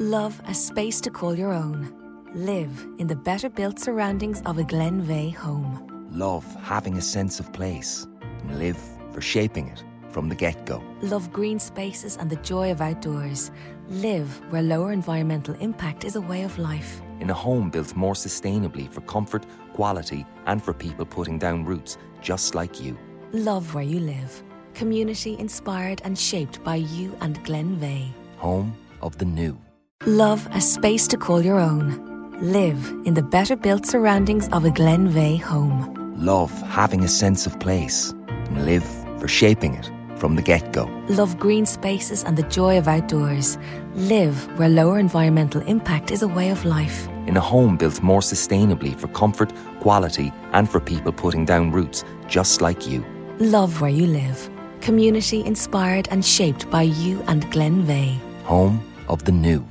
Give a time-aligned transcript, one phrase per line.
[0.00, 1.86] Love a space to call your own.
[2.34, 6.08] Live in the better built surroundings of a Glenveigh home.
[6.10, 8.08] Love having a sense of place.
[8.22, 8.78] And live
[9.12, 10.82] for shaping it from the get go.
[11.02, 13.50] Love green spaces and the joy of outdoors.
[13.90, 17.02] Live where lower environmental impact is a way of life.
[17.20, 19.44] In a home built more sustainably for comfort,
[19.74, 22.96] quality, and for people putting down roots just like you.
[23.32, 24.42] Love where you live.
[24.72, 28.14] Community inspired and shaped by you and Glenveigh.
[28.38, 29.60] Home of the new.
[30.06, 31.94] Love a space to call your own.
[32.40, 35.94] Live in the better built surroundings of a Glenveigh home.
[36.16, 38.14] Love having a sense of place.
[38.46, 38.86] And live
[39.18, 40.86] for shaping it from the get go.
[41.10, 43.58] Love green spaces and the joy of outdoors.
[43.94, 47.06] Live where lower environmental impact is a way of life.
[47.26, 52.04] In a home built more sustainably for comfort, quality, and for people putting down roots
[52.26, 53.04] just like you.
[53.38, 54.48] Love where you live.
[54.80, 58.18] Community inspired and shaped by you and Glenveigh.
[58.44, 59.69] Home of the new.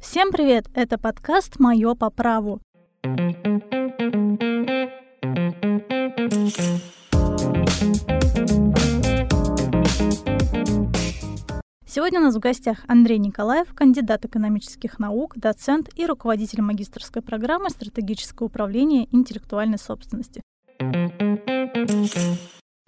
[0.00, 0.64] Всем привет!
[0.74, 2.60] Это подкаст «Мое по праву».
[11.86, 17.68] Сегодня у нас в гостях Андрей Николаев, кандидат экономических наук, доцент и руководитель магистрской программы
[17.68, 20.40] стратегического управления интеллектуальной собственности.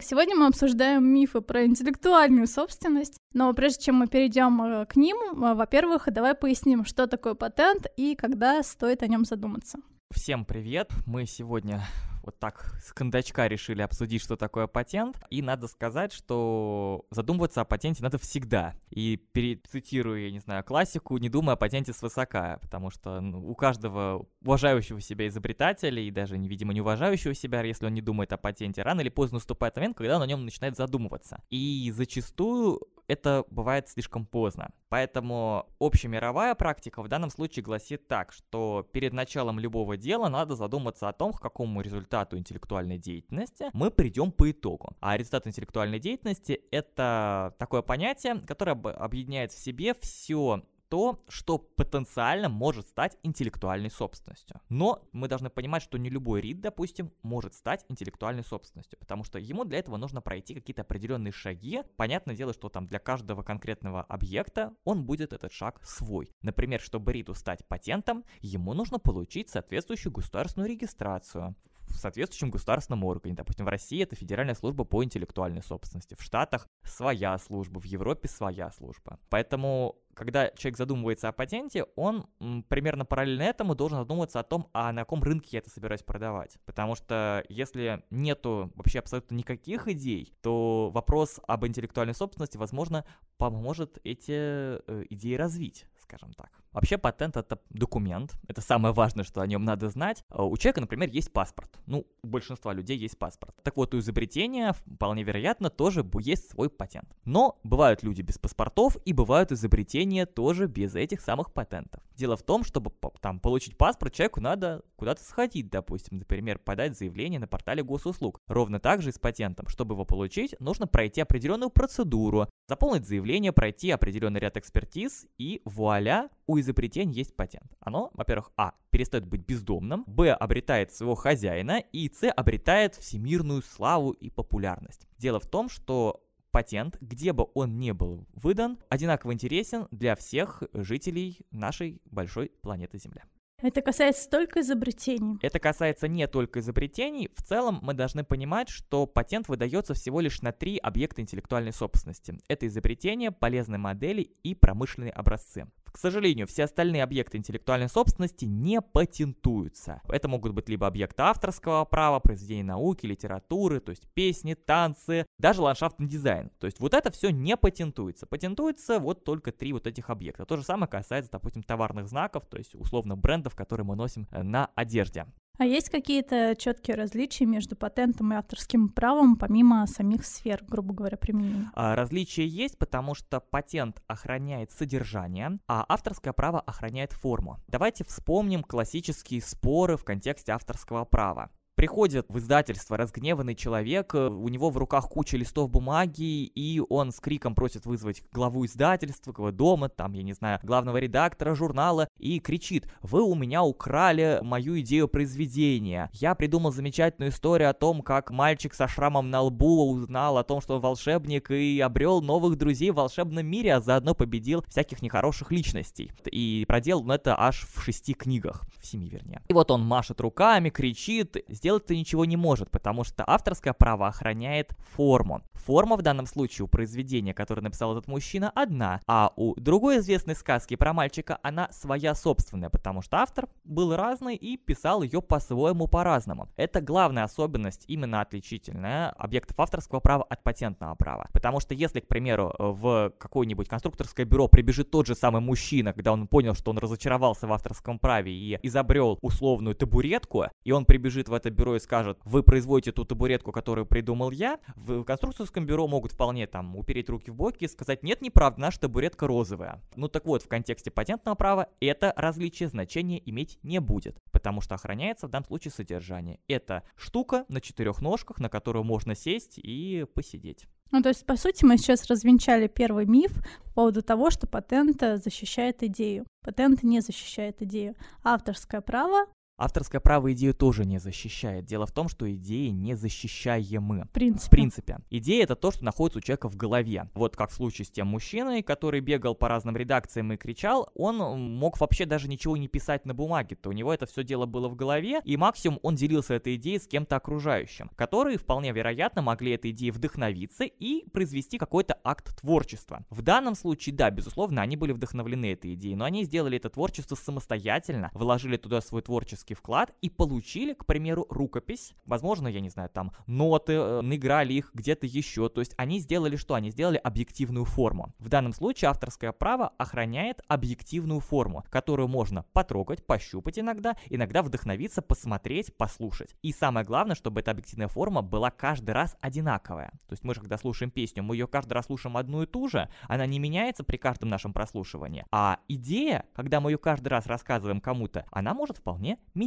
[0.03, 5.17] Сегодня мы обсуждаем мифы про интеллектуальную собственность, но прежде чем мы перейдем э, к ним,
[5.17, 9.78] э, во-первых, давай поясним, что такое патент и когда стоит о нем задуматься.
[10.11, 10.91] Всем привет!
[11.06, 11.83] Мы сегодня
[12.23, 15.19] вот так с кондачка решили обсудить, что такое патент.
[15.31, 18.75] И надо сказать, что задумываться о патенте надо всегда.
[18.91, 23.55] И перецитирую, я не знаю, классику, не думая о патенте свысока, потому что ну, у
[23.55, 28.36] каждого уважающего себя изобретателя и даже, видимо, не уважающего себя, если он не думает о
[28.36, 31.42] патенте, рано или поздно наступает момент, когда он о нем начинает задумываться.
[31.51, 34.70] И зачастую это бывает слишком поздно.
[34.89, 41.08] Поэтому общемировая практика в данном случае гласит так, что перед началом любого дела надо задуматься
[41.08, 44.96] о том, к какому результату интеллектуальной деятельности мы придем по итогу.
[45.01, 50.62] А результат интеллектуальной деятельности— это такое понятие, которое объединяет в себе все
[50.92, 54.61] то, что потенциально может стать интеллектуальной собственностью.
[54.69, 59.39] Но мы должны понимать, что не любой рид, допустим, может стать интеллектуальной собственностью, потому что
[59.39, 61.80] ему для этого нужно пройти какие-то определенные шаги.
[61.97, 66.30] Понятное дело, что там для каждого конкретного объекта он будет этот шаг свой.
[66.42, 71.57] Например, чтобы риду стать патентом, ему нужно получить соответствующую государственную регистрацию
[71.92, 73.35] в соответствующем государственном органе.
[73.35, 78.29] Допустим, в России это Федеральная служба по интеллектуальной собственности, в Штатах своя служба, в Европе
[78.29, 79.19] своя служба.
[79.29, 82.27] Поэтому когда человек задумывается о патенте, он
[82.68, 86.58] примерно параллельно этому должен задумываться о том, а на каком рынке я это собираюсь продавать.
[86.64, 93.05] Потому что если нету вообще абсолютно никаких идей, то вопрос об интеллектуальной собственности, возможно,
[93.36, 96.50] поможет эти э, идеи развить скажем так.
[96.73, 100.24] Вообще патент это документ, это самое важное, что о нем надо знать.
[100.29, 101.79] А у человека, например, есть паспорт.
[101.86, 103.55] Ну, у большинства людей есть паспорт.
[103.62, 107.14] Так вот, у изобретения вполне вероятно тоже есть свой патент.
[107.24, 112.02] Но бывают люди без паспортов и бывают изобретения тоже без этих самых патентов.
[112.14, 117.40] Дело в том, чтобы там получить паспорт, человеку надо куда-то сходить, допустим, например, подать заявление
[117.40, 118.39] на портале госуслуг.
[118.46, 119.67] Ровно так же и с патентом.
[119.68, 126.29] Чтобы его получить, нужно пройти определенную процедуру, заполнить заявление, пройти определенный ряд экспертиз и вуаля,
[126.46, 127.73] у изобретения есть патент.
[127.80, 134.11] Оно, во-первых, а, перестает быть бездомным, б, обретает своего хозяина, и с, обретает всемирную славу
[134.11, 135.06] и популярность.
[135.19, 140.62] Дело в том, что патент, где бы он ни был выдан, одинаково интересен для всех
[140.73, 143.25] жителей нашей большой планеты Земля.
[143.62, 145.38] Это касается только изобретений.
[145.41, 147.31] Это касается не только изобретений.
[147.37, 152.41] В целом мы должны понимать, что патент выдается всего лишь на три объекта интеллектуальной собственности.
[152.49, 155.67] Это изобретения, полезные модели и промышленные образцы.
[155.93, 160.00] К сожалению, все остальные объекты интеллектуальной собственности не патентуются.
[160.08, 165.61] Это могут быть либо объекты авторского права, произведения науки, литературы, то есть песни, танцы, даже
[165.61, 166.50] ландшафтный дизайн.
[166.58, 168.26] То есть вот это все не патентуется.
[168.26, 170.47] Патентуется вот только три вот этих объекта.
[170.47, 174.43] То же самое касается, допустим, товарных знаков, то есть условно брендов, которые мы носим э,
[174.43, 175.27] на одежде.
[175.59, 181.17] А есть какие-то четкие различия между патентом и авторским правом, помимо самих сфер, грубо говоря,
[181.17, 181.71] применения?
[181.75, 187.59] А, различия есть, потому что патент охраняет содержание, а авторское право охраняет форму.
[187.69, 191.51] Давайте вспомним классические споры в контексте авторского права
[191.82, 197.11] Приходит в издательство разгневанный человек, э, у него в руках куча листов бумаги, и он
[197.11, 202.38] с криком просит вызвать главу издательства, дома, там, я не знаю, главного редактора журнала, и
[202.38, 206.08] кричит, вы у меня украли мою идею произведения.
[206.12, 210.61] Я придумал замечательную историю о том, как мальчик со шрамом на лбу узнал о том,
[210.61, 215.50] что он волшебник, и обрел новых друзей в волшебном мире, а заодно победил всяких нехороших
[215.50, 216.12] личностей.
[216.31, 219.43] И проделал он это аж в шести книгах, в семи вернее.
[219.49, 221.38] И вот он машет руками, кричит,
[221.73, 225.41] сделать-то ничего не может, потому что авторское право охраняет форму.
[225.55, 230.35] Форма в данном случае у произведения, которое написал этот мужчина, одна, а у другой известной
[230.35, 235.87] сказки про мальчика она своя собственная, потому что автор был разный и писал ее по-своему
[235.87, 236.49] по-разному.
[236.57, 241.29] Это главная особенность, именно отличительная объектов авторского права от патентного права.
[241.33, 246.13] Потому что если, к примеру, в какое-нибудь конструкторское бюро прибежит тот же самый мужчина, когда
[246.13, 251.29] он понял, что он разочаровался в авторском праве и изобрел условную табуретку, и он прибежит
[251.29, 255.87] в это бюро и скажет, вы производите ту табуретку, которую придумал я, в конструкторском бюро
[255.88, 259.81] могут вполне там упереть руки в боки и сказать, нет, неправда, наша табуретка розовая.
[259.97, 264.75] Ну так вот, в контексте патентного права это различие значения иметь не будет, потому что
[264.75, 266.41] охраняется в данном случае содержание.
[266.49, 270.67] Это штука на четырех ножках, на которую можно сесть и посидеть.
[270.91, 273.32] Ну, то есть, по сути, мы сейчас развенчали первый миф
[273.65, 276.26] по поводу того, что патент защищает идею.
[276.44, 277.97] Патент не защищает идею.
[278.23, 279.25] Авторское право
[279.62, 281.67] Авторское право идею тоже не защищает.
[281.67, 284.06] Дело в том, что идеи не защищаемы.
[284.06, 284.47] В принципе.
[284.49, 284.99] В принципе.
[285.09, 287.09] Идея— это то, что находится у человека в голове.
[287.14, 291.19] Вот как в случае с тем мужчиной, который бегал по разным редакциям и кричал, он
[291.55, 293.55] мог вообще даже ничего не писать на бумаге.
[293.55, 296.81] То у него это все дело было в голове, и максимум он делился этой идеей
[296.81, 303.06] с кем-то окружающим, которые вполне вероятно могли этой идеей вдохновиться и произвести какой-то акт творчества.
[303.11, 307.15] В данном случае, да, безусловно, они были вдохновлены этой идеей, но они сделали это творчество
[307.15, 311.95] самостоятельно, вложили туда свой творческий авторский вклад и получили, к примеру, рукопись.
[312.07, 315.49] Возможно, я не знаю, там ноты, э, наиграли их где-то еще.
[315.49, 316.55] То есть они сделали что?
[316.55, 318.15] Они сделали объективную форму.
[318.19, 325.03] В данном случае авторское право охраняет объективную форму, которую можно потрогать, пощупать иногда, иногда вдохновиться,
[325.03, 326.35] посмотреть, послушать.
[326.43, 329.91] И самое главное, чтобы эта объективная форма была каждый раз одинаковая.
[330.09, 332.69] То есть мы же, когда слушаем песню, мы ее каждый раз слушаем одну и ту
[332.69, 335.25] же, она не меняется при каждом нашем прослушивании.
[335.31, 339.42] А идея, когда мы ее каждый раз рассказываем кому-то, она может вполне меняться.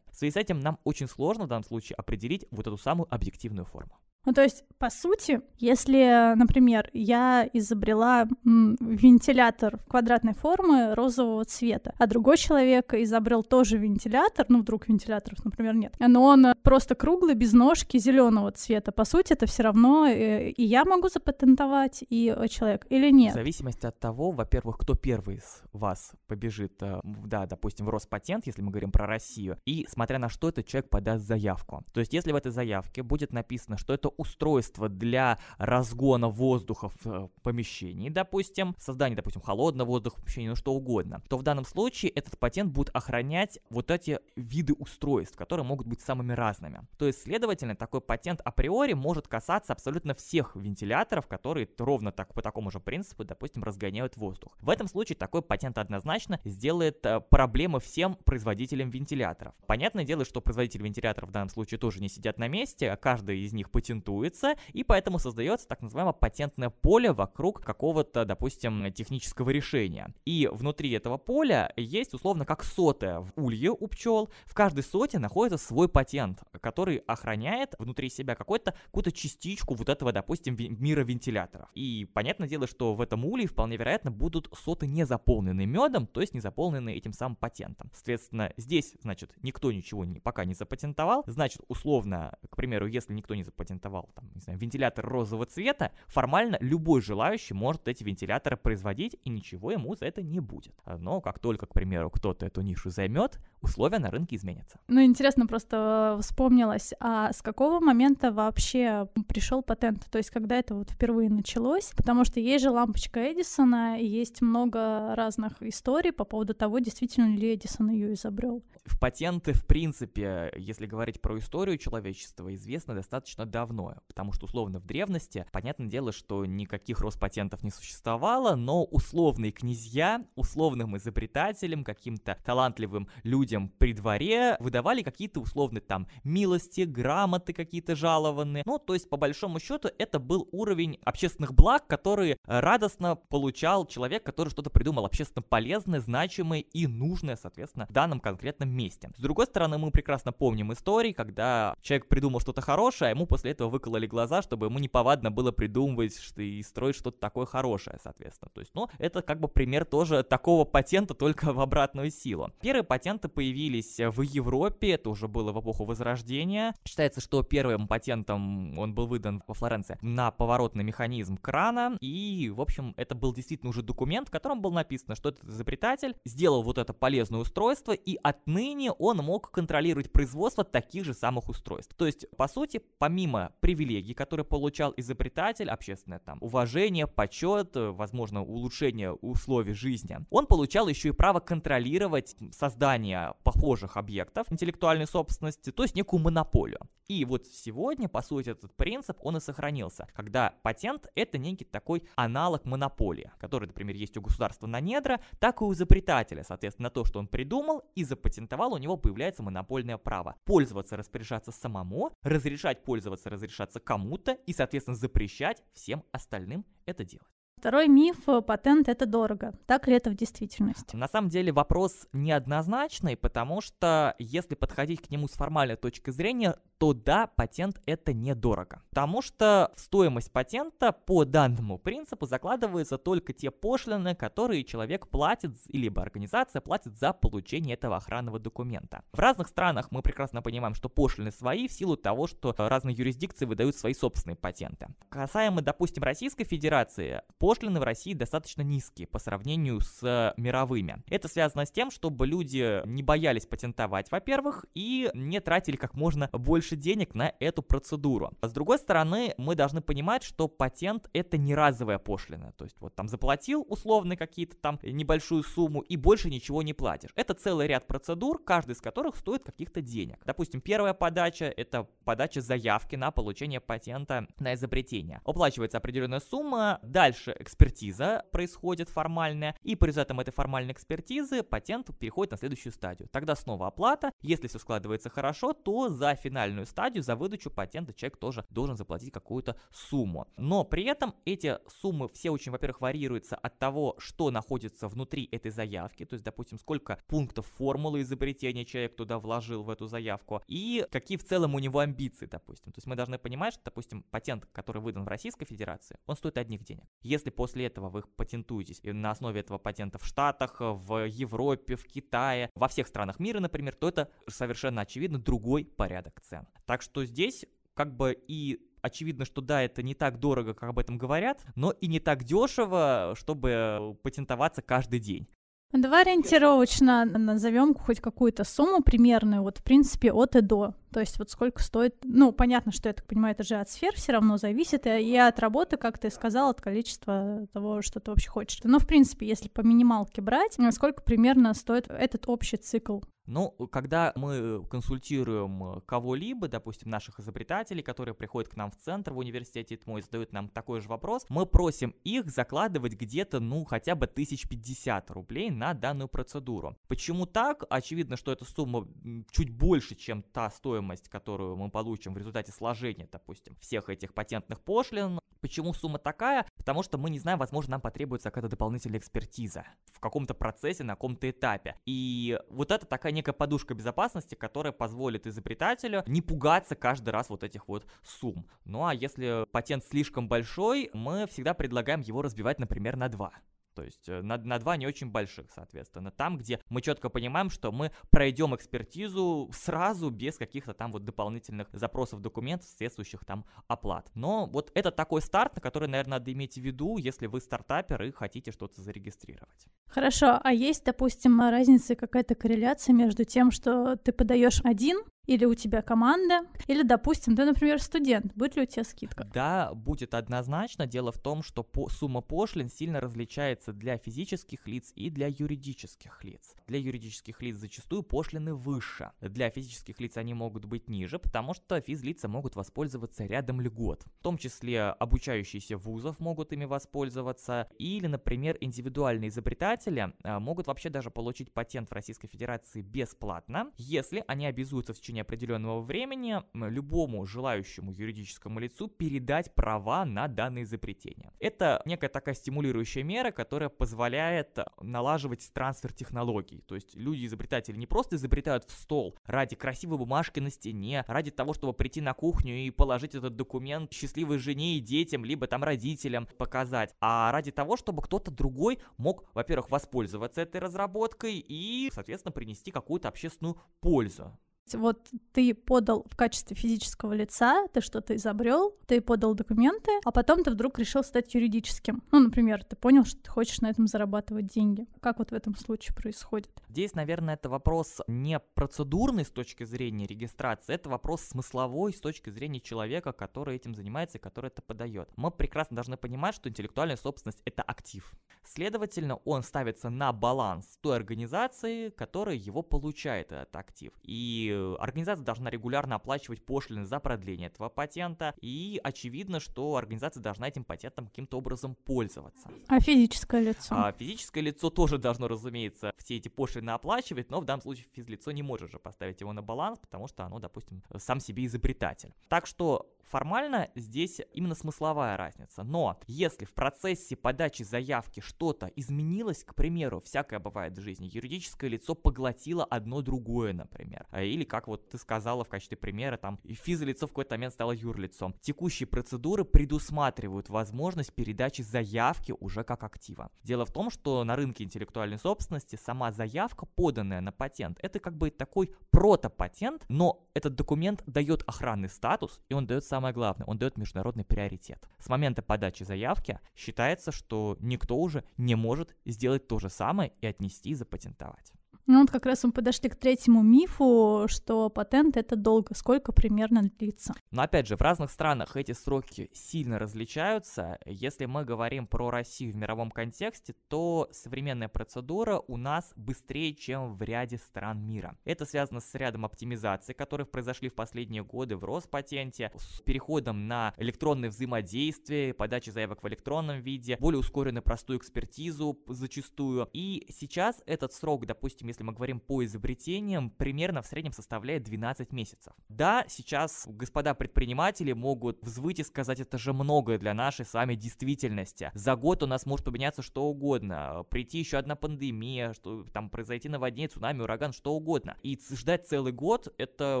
[0.10, 3.64] В связи с этим нам очень сложно в данном случае определить вот эту самую объективную
[3.64, 3.98] форму.
[4.26, 12.06] Ну, то есть, по сути, если, например, я изобрела вентилятор квадратной формы розового цвета, а
[12.06, 17.52] другой человек изобрел тоже вентилятор, ну, вдруг вентиляторов, например, нет, но он просто круглый, без
[17.52, 22.86] ножки, зеленого цвета, по сути, это все равно э, и я могу запатентовать, и человек,
[22.90, 23.32] или нет?
[23.32, 28.46] В зависимости от того, во-первых, кто первый из вас побежит, э, да, допустим, в Роспатент,
[28.46, 31.84] если мы говорим про Россию, и смотря на что этот человек подаст заявку.
[31.92, 37.06] То есть, если в этой заявке будет написано, что это устройство для разгона воздуха в
[37.06, 41.64] э, помещении, допустим, создание, допустим, холодного воздуха в помещении, ну что угодно, то в данном
[41.64, 46.86] случае этот патент будет охранять вот эти виды устройств, которые могут быть самыми разными.
[46.98, 52.42] То есть, следовательно, такой патент априори может касаться абсолютно всех вентиляторов, которые ровно так по
[52.42, 54.56] такому же принципу, допустим, разгоняют воздух.
[54.60, 59.54] В этом случае такой патент однозначно сделает э, проблемы всем производителям вентиляторов.
[59.66, 63.40] Понятное дело, что производители вентиляторов в данном случае тоже не сидят на месте, а каждый
[63.40, 69.50] из них патентует патентуется, и поэтому создается так называемое патентное поле вокруг какого-то, допустим, технического
[69.50, 70.14] решения.
[70.24, 74.30] И внутри этого поля есть условно как сотая в улье у пчел.
[74.44, 80.12] В каждой соте находится свой патент, который охраняет внутри себя какую-то какую-то частичку вот этого,
[80.12, 81.68] допустим, мира вентиляторов.
[81.74, 86.20] И понятное дело, что в этом улье вполне вероятно будут соты не заполнены медом, то
[86.20, 87.90] есть не заполнены этим самым патентом.
[87.92, 91.24] Соответственно, здесь, значит, никто ничего не, пока не запатентовал.
[91.26, 95.92] Значит, условно, к примеру, если никто не запатентовал запатентовал, там, не знаю, вентилятор розового цвета,
[96.06, 100.74] формально любой желающий может эти вентиляторы производить, и ничего ему за это не будет.
[100.98, 104.78] Но как только, к примеру, кто-то эту нишу займет, условия на рынке изменятся.
[104.88, 110.06] Ну, интересно, просто вспомнилось, а с какого момента вообще пришел патент?
[110.10, 111.92] То есть, когда это вот впервые началось?
[111.96, 117.34] Потому что есть же лампочка Эдисона, и есть много разных историй по поводу того, действительно
[117.36, 118.62] ли Эдисон ее изобрел.
[118.84, 124.46] В патенты, в принципе, если говорить про историю человечества, известны достаточно давно прорывное, потому что
[124.46, 131.84] условно в древности, понятное дело, что никаких Роспатентов не существовало, но условные князья условным изобретателям,
[131.84, 138.62] каким-то талантливым людям при дворе выдавали какие-то условные там милости, грамоты какие-то жалованные.
[138.66, 144.24] Ну, то есть, по большому счету, это был уровень общественных благ, которые радостно получал человек,
[144.24, 149.10] который что-то придумал общественно полезное, значимое и нужное, соответственно, в данном конкретном месте.
[149.16, 153.52] С другой стороны, мы прекрасно помним истории, когда человек придумал что-то хорошее, а ему после
[153.52, 158.50] этого выкололи глаза, чтобы ему неповадно было придумывать и строить что-то такое хорошее, соответственно.
[158.54, 162.52] То есть, ну, это как бы пример тоже такого патента, только в обратную силу.
[162.60, 166.74] Первые патенты появились в Европе, это уже было в эпоху Возрождения.
[166.86, 172.60] Считается, что первым патентом он был выдан во Флоренции на поворотный механизм крана, и, в
[172.60, 176.78] общем, это был действительно уже документ, в котором было написано, что этот изобретатель сделал вот
[176.78, 181.94] это полезное устройство, и отныне он мог контролировать производство таких же самых устройств.
[181.94, 189.12] То есть, по сути, помимо привилегий, которые получал изобретатель, общественное там уважение, почет, возможно, улучшение
[189.12, 195.94] условий жизни, он получал еще и право контролировать создание похожих объектов интеллектуальной собственности, то есть
[195.94, 196.80] некую монополию.
[197.08, 202.02] И вот сегодня, по сути, этот принцип, он и сохранился, когда патент— это некий такой
[202.16, 206.42] аналог монополии, который, например, есть у государства на недра, так и у изобретателя.
[206.42, 210.34] Соответственно, то, что он придумал и запатентовал, у него появляется монопольное право.
[210.44, 217.26] Пользоваться, распоряжаться самому, разрешать пользоваться, разрешаться кому-то и, соответственно, запрещать всем остальным это делать.
[217.58, 219.58] Второй миф– патент– это дорого.
[219.66, 220.94] Так ли это в действительности?
[220.94, 226.58] На самом деле вопрос неоднозначный, потому что если подходить к нему с формальной точки зрения,
[226.78, 228.82] то да, патент это недорого.
[228.90, 236.02] Потому что стоимость патента по данному принципу закладываются только те пошлины, которые человек платит, либо
[236.02, 239.04] организация платит за получение этого охранного документа.
[239.12, 243.46] В разных странах мы прекрасно понимаем, что пошлины свои в силу того, что разные юрисдикции
[243.46, 244.88] выдают свои собственные патенты.
[245.08, 251.02] Касаемо, допустим, Российской Федерации, пошлины в России достаточно низкие по сравнению с мировыми.
[251.08, 256.28] Это связано с тем, чтобы люди не боялись патентовать, во-первых, и не тратили как можно
[256.32, 258.32] больше больше денег на эту процедуру.
[258.40, 262.52] А с другой стороны, мы должны понимать, что патент это не разовая пошлина.
[262.56, 267.10] То есть вот там заплатил условно какие-то там небольшую сумму и больше ничего не платишь.
[267.14, 270.18] Это целый ряд процедур, каждый из которых стоит каких-то денег.
[270.24, 275.20] Допустим, первая подача это подача заявки на получение патента на изобретение.
[275.24, 282.32] Оплачивается определенная сумма, дальше экспертиза происходит формальная, и по результатам этой формальной экспертизы патент переходит
[282.32, 283.08] на следующую стадию.
[283.12, 284.10] Тогда снова оплата.
[284.20, 288.76] Если все складывается хорошо, то за финальную финальную стадию, за выдачу патента человек тоже должен
[288.76, 290.26] заплатить какую-то сумму.
[290.36, 295.50] Но при этом эти суммы все очень, во-первых, варьируются от того, что находится внутри этой
[295.50, 300.86] заявки, то есть, допустим, сколько пунктов формулы изобретения человек туда вложил в эту заявку, и
[300.90, 302.72] какие в целом у него амбиции, допустим.
[302.72, 306.38] То есть мы должны понимать, что, допустим, патент, который выдан в Российской Федерации, он стоит
[306.38, 306.84] одних денег.
[307.02, 311.84] Если после этого вы патентуетесь и на основе этого патента в Штатах, в Европе, в
[311.84, 316.45] Китае, во всех странах мира, например, то это совершенно очевидно другой порядок цен.
[316.64, 320.78] Так что здесь как бы и очевидно, что да, это не так дорого, как об
[320.78, 325.28] этом говорят, но и не так дешево, чтобы патентоваться каждый день.
[325.72, 330.74] Давай ориентировочно назовем хоть какую-то сумму примерную, вот в принципе от и до.
[330.96, 333.92] То есть вот сколько стоит, ну, понятно, что я так понимаю, это же от сфер
[333.96, 338.30] все равно зависит, и от работы, как ты сказал, от количества того, что ты вообще
[338.30, 338.60] хочешь.
[338.64, 344.12] Но, в принципе, если по минималке брать, сколько примерно стоит этот общий цикл ну, когда
[344.14, 349.98] мы консультируем кого-либо, допустим, наших изобретателей, которые приходят к нам в центр в университете ТМО
[349.98, 355.10] и задают нам такой же вопрос, мы просим их закладывать где-то, ну, хотя бы 1050
[355.10, 356.76] рублей на данную процедуру.
[356.88, 357.64] Почему так?
[357.68, 358.86] Очевидно, что эта сумма
[359.30, 364.60] чуть больше, чем та стоимость, которую мы получим в результате сложения, допустим, всех этих патентных
[364.60, 365.18] пошлин.
[365.40, 366.46] Почему сумма такая?
[366.56, 370.94] Потому что мы не знаем, возможно, нам потребуется какая-то дополнительная экспертиза в каком-то процессе, на
[370.94, 371.76] каком-то этапе.
[371.84, 377.42] И вот это такая некая подушка безопасности, которая позволит изобретателю не пугаться каждый раз вот
[377.44, 378.46] этих вот сумм.
[378.64, 383.32] Ну а если патент слишком большой, мы всегда предлагаем его разбивать, например, на два.
[383.76, 386.10] То есть э, на, на два не очень больших, соответственно.
[386.10, 391.68] Там, где мы четко понимаем, что мы пройдем экспертизу сразу без каких-то там вот дополнительных
[391.72, 394.10] запросов документов, соответствующих там оплат.
[394.14, 398.02] Но вот это такой старт, на который, наверное, надо иметь в виду, если вы стартапер
[398.02, 399.66] и хотите что-то зарегистрировать.
[399.88, 405.54] Хорошо, а есть, допустим, разница какая-то корреляция между тем, что ты подаешь один или у
[405.54, 409.24] тебя команда, или, допустим, ты, например, студент, будет ли у тебя скидка?
[409.24, 410.86] Да, будет однозначно.
[410.86, 416.24] Дело в том, что по сумма пошлин сильно различается для физических лиц и для юридических
[416.24, 416.54] лиц.
[416.66, 419.12] Для юридических лиц зачастую пошлины выше.
[419.20, 424.04] Для физических лиц они могут быть ниже, потому что физлица могут воспользоваться рядом льгот.
[424.20, 430.88] В том числе обучающиеся вузов могут ими воспользоваться, или, например, индивидуальные изобретатели а, могут вообще
[430.88, 436.42] даже получить патент в Российской Федерации бесплатно, если они обязуются в течение течение определенного времени
[436.54, 441.32] любому желающему юридическому лицу передать права на данное изобретение.
[441.40, 446.62] Это некая такая стимулирующая мера, которая позволяет налаживать трансфер технологий.
[446.66, 451.54] То есть люди-изобретатели не просто изобретают в стол ради красивой бумажки на стене, ради того,
[451.54, 456.26] чтобы прийти на кухню и положить этот документ счастливой жене и детям, либо там родителям
[456.38, 462.70] показать, а ради того, чтобы кто-то другой мог, во-первых, воспользоваться этой разработкой и, соответственно, принести
[462.70, 464.36] какую-то общественную пользу
[464.74, 470.42] вот ты подал в качестве физического лица, ты что-то изобрел, ты подал документы, а потом
[470.42, 472.02] ты вдруг решил стать юридическим.
[472.12, 474.86] Ну, например, ты понял, что ты хочешь на этом зарабатывать деньги.
[475.00, 476.50] Как вот в этом случае происходит?
[476.68, 482.30] Здесь, наверное, это вопрос не процедурный с точки зрения регистрации, это вопрос смысловой с точки
[482.30, 485.08] зрения человека, который этим занимается и который это подает.
[485.16, 488.12] Мы прекрасно должны понимать, что интеллектуальная собственность— это актив.
[488.44, 493.92] Следовательно, он ставится на баланс той организации, которая его получает, этот актив.
[494.02, 500.48] И организация должна регулярно оплачивать пошлины за продление этого патента, и очевидно, что организация должна
[500.48, 502.50] этим патентом каким-то образом пользоваться.
[502.68, 503.74] А физическое лицо?
[503.74, 508.30] А физическое лицо тоже должно, разумеется, все эти пошлины оплачивать, но в данном случае физлицо
[508.32, 512.14] не может же поставить его на баланс, потому что оно, допустим, сам себе изобретатель.
[512.28, 519.44] Так что Формально здесь именно смысловая разница, но если в процессе подачи заявки что-то изменилось,
[519.44, 524.66] к примеру, всякое бывает в жизни, юридическое лицо поглотило одно другое, например, а, или как
[524.66, 528.34] вот ты сказала в качестве примера, там физлицо в какой-то момент стало юрлицом.
[528.40, 533.30] Текущие процедуры предусматривают возможность передачи заявки уже как актива.
[533.42, 538.16] Дело в том, что на рынке интеллектуальной собственности сама заявка, поданная на патент, это как
[538.16, 543.58] бы такой протопатент, но этот документ дает охранный статус, и он дает самое главное, он
[543.58, 544.88] дает международный приоритет.
[544.98, 550.26] С момента подачи заявки считается, что никто уже не может сделать то же самое и
[550.26, 551.52] отнести и запатентовать.
[551.88, 556.62] Ну вот как раз мы подошли к третьему мифу, что патент это долго, сколько примерно
[556.62, 557.14] длится.
[557.30, 560.80] Но опять же, в разных странах эти сроки сильно различаются.
[560.84, 566.96] Если мы говорим про Россию в мировом контексте, то современная процедура у нас быстрее, чем
[566.96, 568.18] в ряде стран мира.
[568.24, 573.72] Это связано с рядом оптимизаций, которые произошли в последние годы в Роспатенте, с переходом на
[573.76, 579.68] электронное взаимодействие, подачи заявок в электронном виде, более ускоренную простую экспертизу зачастую.
[579.72, 585.12] И сейчас этот срок, допустим, если мы говорим по изобретениям, примерно в среднем составляет 12
[585.12, 585.52] месяцев.
[585.68, 590.74] Да, сейчас господа предприниматели могут взвыть и сказать, это же многое для нашей с вами
[590.74, 591.70] действительности.
[591.74, 596.48] За год у нас может поменяться что угодно, прийти еще одна пандемия, что там произойти
[596.48, 598.16] наводнение, цунами, ураган, что угодно.
[598.22, 600.00] И ждать целый год это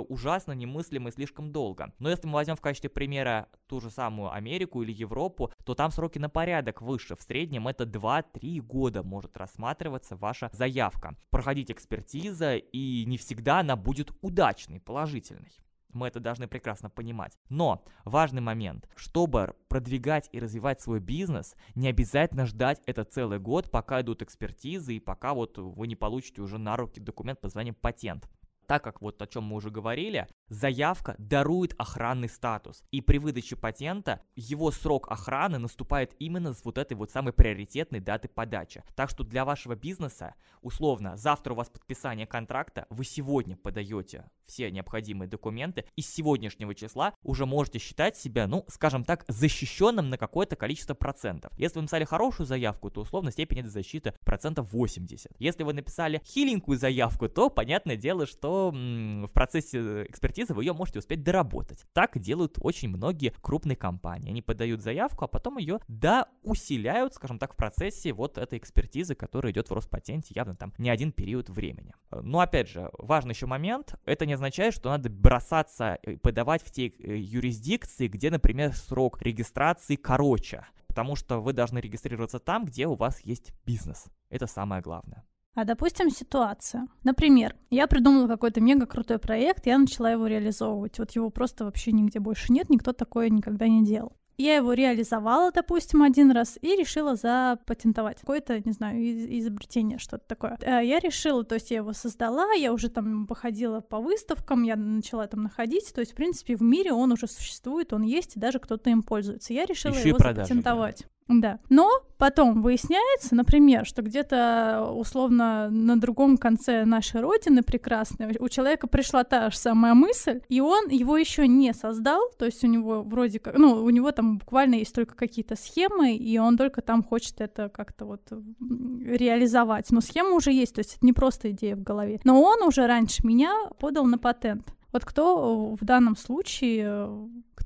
[0.00, 1.92] ужасно немыслимо и слишком долго.
[1.98, 5.90] Но если мы возьмем в качестве примера ту же самую Америку или Европу, то там
[5.90, 7.16] сроки на порядок выше.
[7.16, 11.16] В среднем это 2-3 года может рассматриваться ваша заявка.
[11.30, 15.52] Проходить экспертиза, и не всегда она будет удачной, положительной.
[15.92, 17.38] Мы это должны прекрасно понимать.
[17.48, 18.86] Но важный момент.
[18.96, 24.96] Чтобы продвигать и развивать свой бизнес, не обязательно ждать это целый год, пока идут экспертизы
[24.96, 28.28] и пока вот вы не получите уже на руки документ под названием патент
[28.66, 32.82] так как вот о чем мы уже говорили, заявка дарует охранный статус.
[32.90, 38.00] И при выдаче патента его срок охраны наступает именно с вот этой вот самой приоритетной
[38.00, 38.82] даты подачи.
[38.94, 44.70] Так что для вашего бизнеса, условно, завтра у вас подписание контракта, вы сегодня подаете все
[44.70, 50.18] необходимые документы, и с сегодняшнего числа уже можете считать себя, ну, скажем так, защищенным на
[50.18, 51.52] какое-то количество процентов.
[51.58, 55.32] Если вы написали хорошую заявку, то условно степень этой защиты процентов 80.
[55.38, 60.98] Если вы написали хиленькую заявку, то понятное дело, что в процессе экспертизы вы ее можете
[60.98, 61.84] успеть доработать.
[61.92, 64.30] Так делают очень многие крупные компании.
[64.30, 69.52] Они подают заявку, а потом ее доусиляют, скажем так, в процессе вот этой экспертизы, которая
[69.52, 71.94] идет в Роспатенте явно там не один период времени.
[72.10, 76.70] Но опять же, важный еще момент, это не означает, что надо бросаться и подавать в
[76.70, 80.64] те э, юрисдикции, где, например, срок регистрации короче
[80.96, 84.06] потому что вы должны регистрироваться там, где у вас есть бизнес.
[84.30, 85.26] Это самое главное.
[85.56, 86.86] А допустим, ситуация.
[87.02, 90.98] Например, я придумала какой-то мега крутой проект, я начала его реализовывать.
[90.98, 94.12] Вот его просто вообще нигде больше нет, никто такое никогда не делал.
[94.36, 99.00] Я его реализовала, допустим, один раз и решила запатентовать какое-то, не знаю,
[99.38, 100.58] изобретение, что-то такое.
[100.60, 104.76] Э, я решила, то есть я его создала, я уже там походила по выставкам, я
[104.76, 108.40] начала там находить, то есть, в принципе, в мире он уже существует, он есть, и
[108.40, 109.54] даже кто-то им пользуется.
[109.54, 111.04] Я решила Еще его запатентовать.
[111.04, 111.08] Да.
[111.28, 118.86] Но потом выясняется, например, что где-то условно на другом конце нашей родины прекрасной у человека
[118.86, 123.02] пришла та же самая мысль, и он его еще не создал, то есть у него
[123.02, 127.02] вроде как, ну, у него там буквально есть только какие-то схемы, и он только там
[127.02, 128.22] хочет это как-то вот
[128.60, 129.90] реализовать.
[129.90, 132.20] Но схема уже есть, то есть это не просто идея в голове.
[132.24, 134.72] Но он уже раньше меня подал на патент.
[134.92, 137.08] Вот кто в данном случае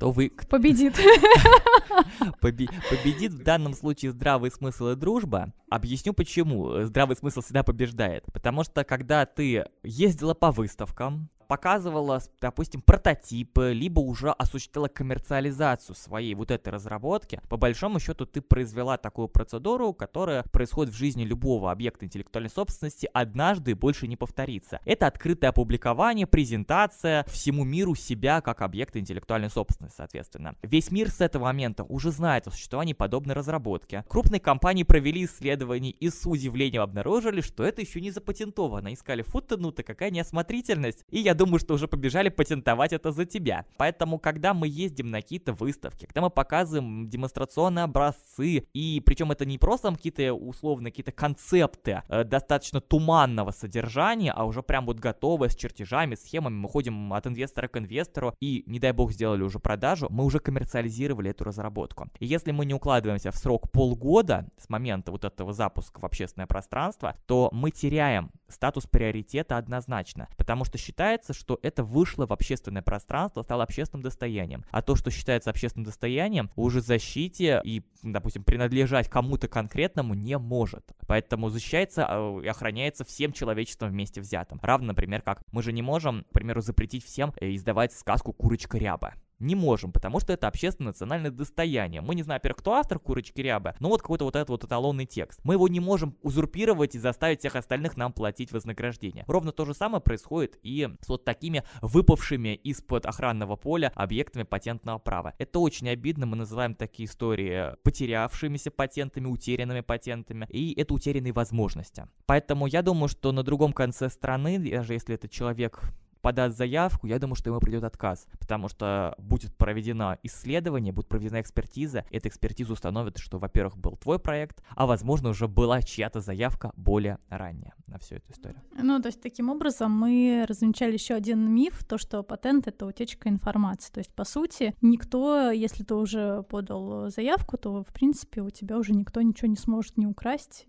[0.01, 0.33] кто вы...
[0.49, 0.95] Победит.
[2.41, 5.53] Победит в данном случае здравый смысл и дружба.
[5.69, 6.85] Объясню почему.
[6.85, 8.25] Здравый смысл всегда побеждает.
[8.33, 16.33] Потому что когда ты ездила по выставкам, показывала, допустим, прототипы, либо уже осуществила коммерциализацию своей
[16.35, 21.73] вот этой разработки, по большому счету ты произвела такую процедуру, которая происходит в жизни любого
[21.73, 24.79] объекта интеллектуальной собственности однажды больше не повторится.
[24.85, 30.55] Это открытое опубликование, презентация всему миру себя как объекта интеллектуальной собственности, соответственно.
[30.63, 34.05] Весь мир с этого момента уже знает о существовании подобной разработки.
[34.07, 38.95] Крупные компании провели исследования и с удивлением обнаружили, что это еще не запатентовано.
[38.95, 41.05] Искали, фу ты, ну ты какая неосмотрительность.
[41.11, 43.65] И я думаю, что уже побежали патентовать это за тебя.
[43.79, 49.47] Поэтому, когда мы ездим на какие-то выставки, когда мы показываем демонстрационные образцы, и причем это
[49.47, 55.49] не просто какие-то условно какие-то концепты э, достаточно туманного содержания, а уже прям вот готовые
[55.49, 59.59] с чертежами, схемами, мы ходим от инвестора к инвестору и, не дай бог, сделали уже
[59.59, 62.11] продажу, мы уже коммерциализировали эту разработку.
[62.19, 66.47] И если мы не укладываемся в срок полгода с момента вот этого запуска в общественное
[66.47, 72.83] пространство, то мы теряем статус приоритета однозначно, потому что считается, что это вышло в общественное
[72.83, 74.65] пространство, стало общественным достоянием.
[74.71, 80.85] А то, что считается общественным достоянием, уже защите и, допустим, принадлежать кому-то конкретному не может.
[81.07, 84.61] Поэтому защищается а, и охраняется всем человечеством вместе взятым.
[84.63, 88.79] Равно, например, как мы же не можем, к примеру, запретить всем э, издавать сказку «Курочка
[88.79, 89.15] ряба».
[89.41, 92.03] Не можем, потому что это общественное национальное достояние.
[92.03, 95.07] Мы не знаем, во-первых, кто автор курочки ряба, но вот какой-то вот этот вот эталонный
[95.07, 95.41] текст.
[95.45, 99.25] Мы его не можем узурпировать и заставить всех остальных нам платить вознаграждение.
[99.27, 104.99] Ровно то же самое происходит и с вот такими выпавшими из-под охранного поля объектами патентного
[104.99, 105.35] права.
[105.39, 112.07] Это очень обидно, мы называем такие истории потерявшимися патентами, утерянными патентами, и это утерянные возможности.
[112.27, 115.81] Поэтому я думаю, что на другом конце страны, даже если это человек
[116.21, 121.41] подаст заявку, я думаю, что ему придет отказ, потому что будет проведено исследование, будет проведена
[121.41, 126.73] экспертиза, эта экспертиза установит, что, во-первых, был твой проект, а, возможно, уже была чья-то заявка
[126.77, 128.61] более ранняя на всю эту историю.
[128.83, 133.29] Ну, то есть, таким образом, мы развенчали еще один миф, то, что патент— это утечка
[133.29, 133.93] информации.
[133.93, 138.79] То есть, по сути, никто, если ты уже подал заявку, то, в принципе, у тебя
[138.79, 140.67] уже никто ничего не сможет не украсть,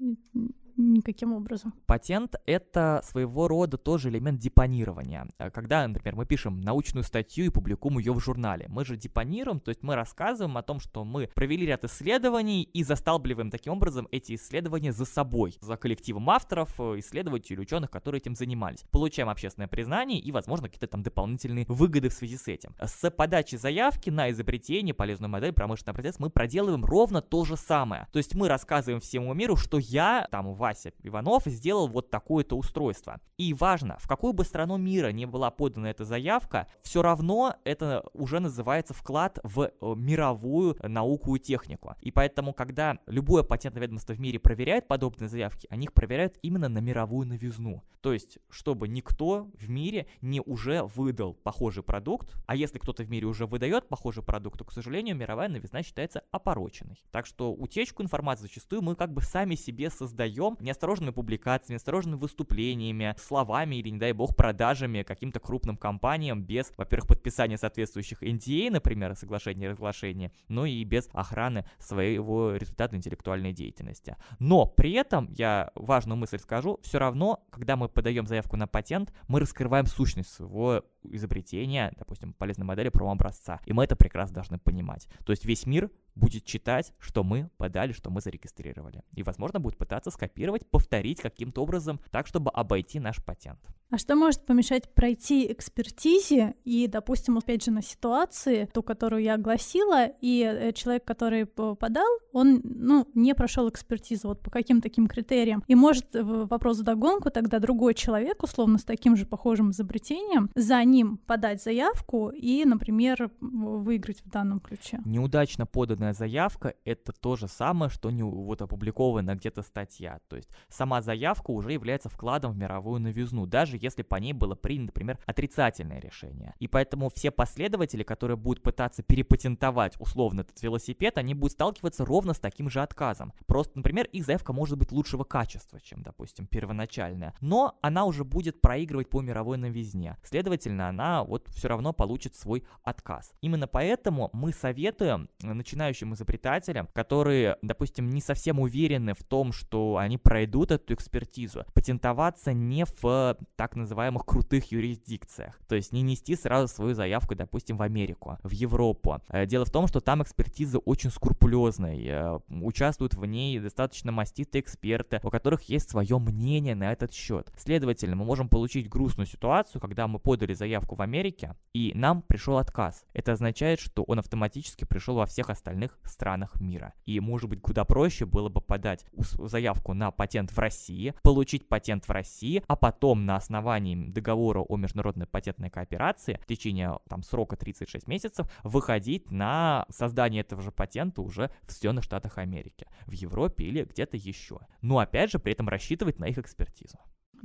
[0.81, 1.73] никаким образом.
[1.85, 5.27] Патент— это своего рода тоже элемент депонирования.
[5.37, 9.59] Э, когда, например, мы пишем научную статью и публикуем ее в журнале, мы же депонируем,
[9.59, 14.07] то есть мы рассказываем о том, что мы провели ряд исследований и засталбливаем таким образом
[14.11, 18.83] эти исследования за собой, за коллективом авторов, э, исследователей, ученых, которые этим занимались.
[18.91, 22.75] Получаем общественное признание и, возможно, какие-то там дополнительные выгоды в связи с этим.
[22.79, 28.07] С подачи заявки на изобретение, полезную модель, промышленный процесс мы проделываем ровно то же самое.
[28.11, 30.70] То есть мы рассказываем всему миру, что я, там, Вася
[31.03, 33.19] Иванов сделал вот такое-то устройство.
[33.37, 38.03] И важно, в какую бы страну мира не была подана эта заявка, все равно это
[38.13, 41.95] уже называется вклад в э, мировую науку и технику.
[42.01, 46.69] И поэтому, когда любое патентное ведомство в мире проверяет подобные заявки, они их проверяют именно
[46.69, 47.83] на мировую новизну.
[48.01, 53.09] То есть, чтобы никто в мире не уже выдал похожий продукт, а если кто-то в
[53.09, 57.03] мире уже выдает похожий продукт, то, к сожалению, мировая новизна считается опороченной.
[57.11, 62.15] Так что утечку информации зачастую мы как бы сами себе создаем, потом неосторожными публикациями, неосторожными
[62.15, 68.67] выступлениями, словами или, не дай бог, продажами каким-то крупным компаниям без, во-первых, подписания соответствующих NDA,
[68.67, 74.15] а, например, соглашения и разглашения, но и без охраны своего результата интеллектуальной деятельности.
[74.39, 79.13] Но при этом, я важную мысль скажу, все равно, когда мы подаем заявку на патент,
[79.27, 83.59] мы раскрываем сущность своего изобретения, допустим, полезной модели промо-образца.
[83.65, 85.07] И мы это прекрасно должны понимать.
[85.25, 89.03] То есть весь мир будет читать, что мы подали, что мы зарегистрировали.
[89.13, 93.59] И, возможно, будет пытаться скопировать, повторить каким-то образом так, чтобы обойти наш патент.
[93.91, 99.33] А что может помешать пройти экспертизе и, допустим, опять же, на ситуации, ту, которую я
[99.33, 105.07] огласила, и э, человек, который подал, он, ну, не прошел экспертизу, вот по каким таким
[105.07, 105.61] критериям.
[105.67, 110.81] И может вопрос в догонку тогда другой человек, условно, с таким же похожим изобретением, за
[110.85, 115.01] ним подать заявку и, например, выиграть в данном ключе.
[115.03, 120.19] Неудачно поданная заявка— это то же самое, что не вот опубликованная где-то статья.
[120.29, 124.55] То есть сама заявка уже является вкладом в мировую новизну, даже если по ней было
[124.55, 126.53] принято, например, отрицательное решение.
[126.59, 132.33] И поэтому все последователи, которые будут пытаться перепатентовать условно этот велосипед, они будут сталкиваться ровно
[132.33, 133.33] с таким же отказом.
[133.47, 138.61] Просто, например, их заявка может быть лучшего качества, чем, допустим, первоначальная, но она уже будет
[138.61, 140.17] проигрывать по мировой новизне.
[140.23, 143.33] Следовательно, она вот все равно получит свой отказ.
[143.41, 150.17] Именно поэтому мы советуем начинающим изобретателям, которые, допустим, не совсем уверены в том, что они
[150.17, 155.59] пройдут эту экспертизу, патентоваться не в так называемых крутых юрисдикциях.
[155.67, 159.21] То есть не нести сразу свою заявку, допустим, в Америку, в Европу.
[159.29, 164.61] Э, дело в том, что там экспертиза очень скрупулезная, э, участвуют в ней достаточно маститые
[164.61, 167.51] эксперты, у которых есть свое мнение на этот счет.
[167.57, 172.57] Следовательно, мы можем получить грустную ситуацию, когда мы подали заявку в Америке, и нам пришел
[172.57, 173.05] отказ.
[173.13, 176.93] Это означает, что он автоматически пришел во всех остальных странах мира.
[177.05, 182.05] И, может быть, куда проще было бы подать заявку на патент в России, получить патент
[182.05, 187.55] в России, а потом на основании договора о международной патентной кооперации в течение там, срока
[187.55, 193.63] 36 месяцев выходить на создание этого же патента уже в Соединенных Штатах Америки, в Европе
[193.65, 194.59] или где-то еще.
[194.81, 196.97] Но опять же при этом рассчитывать на их экспертизу.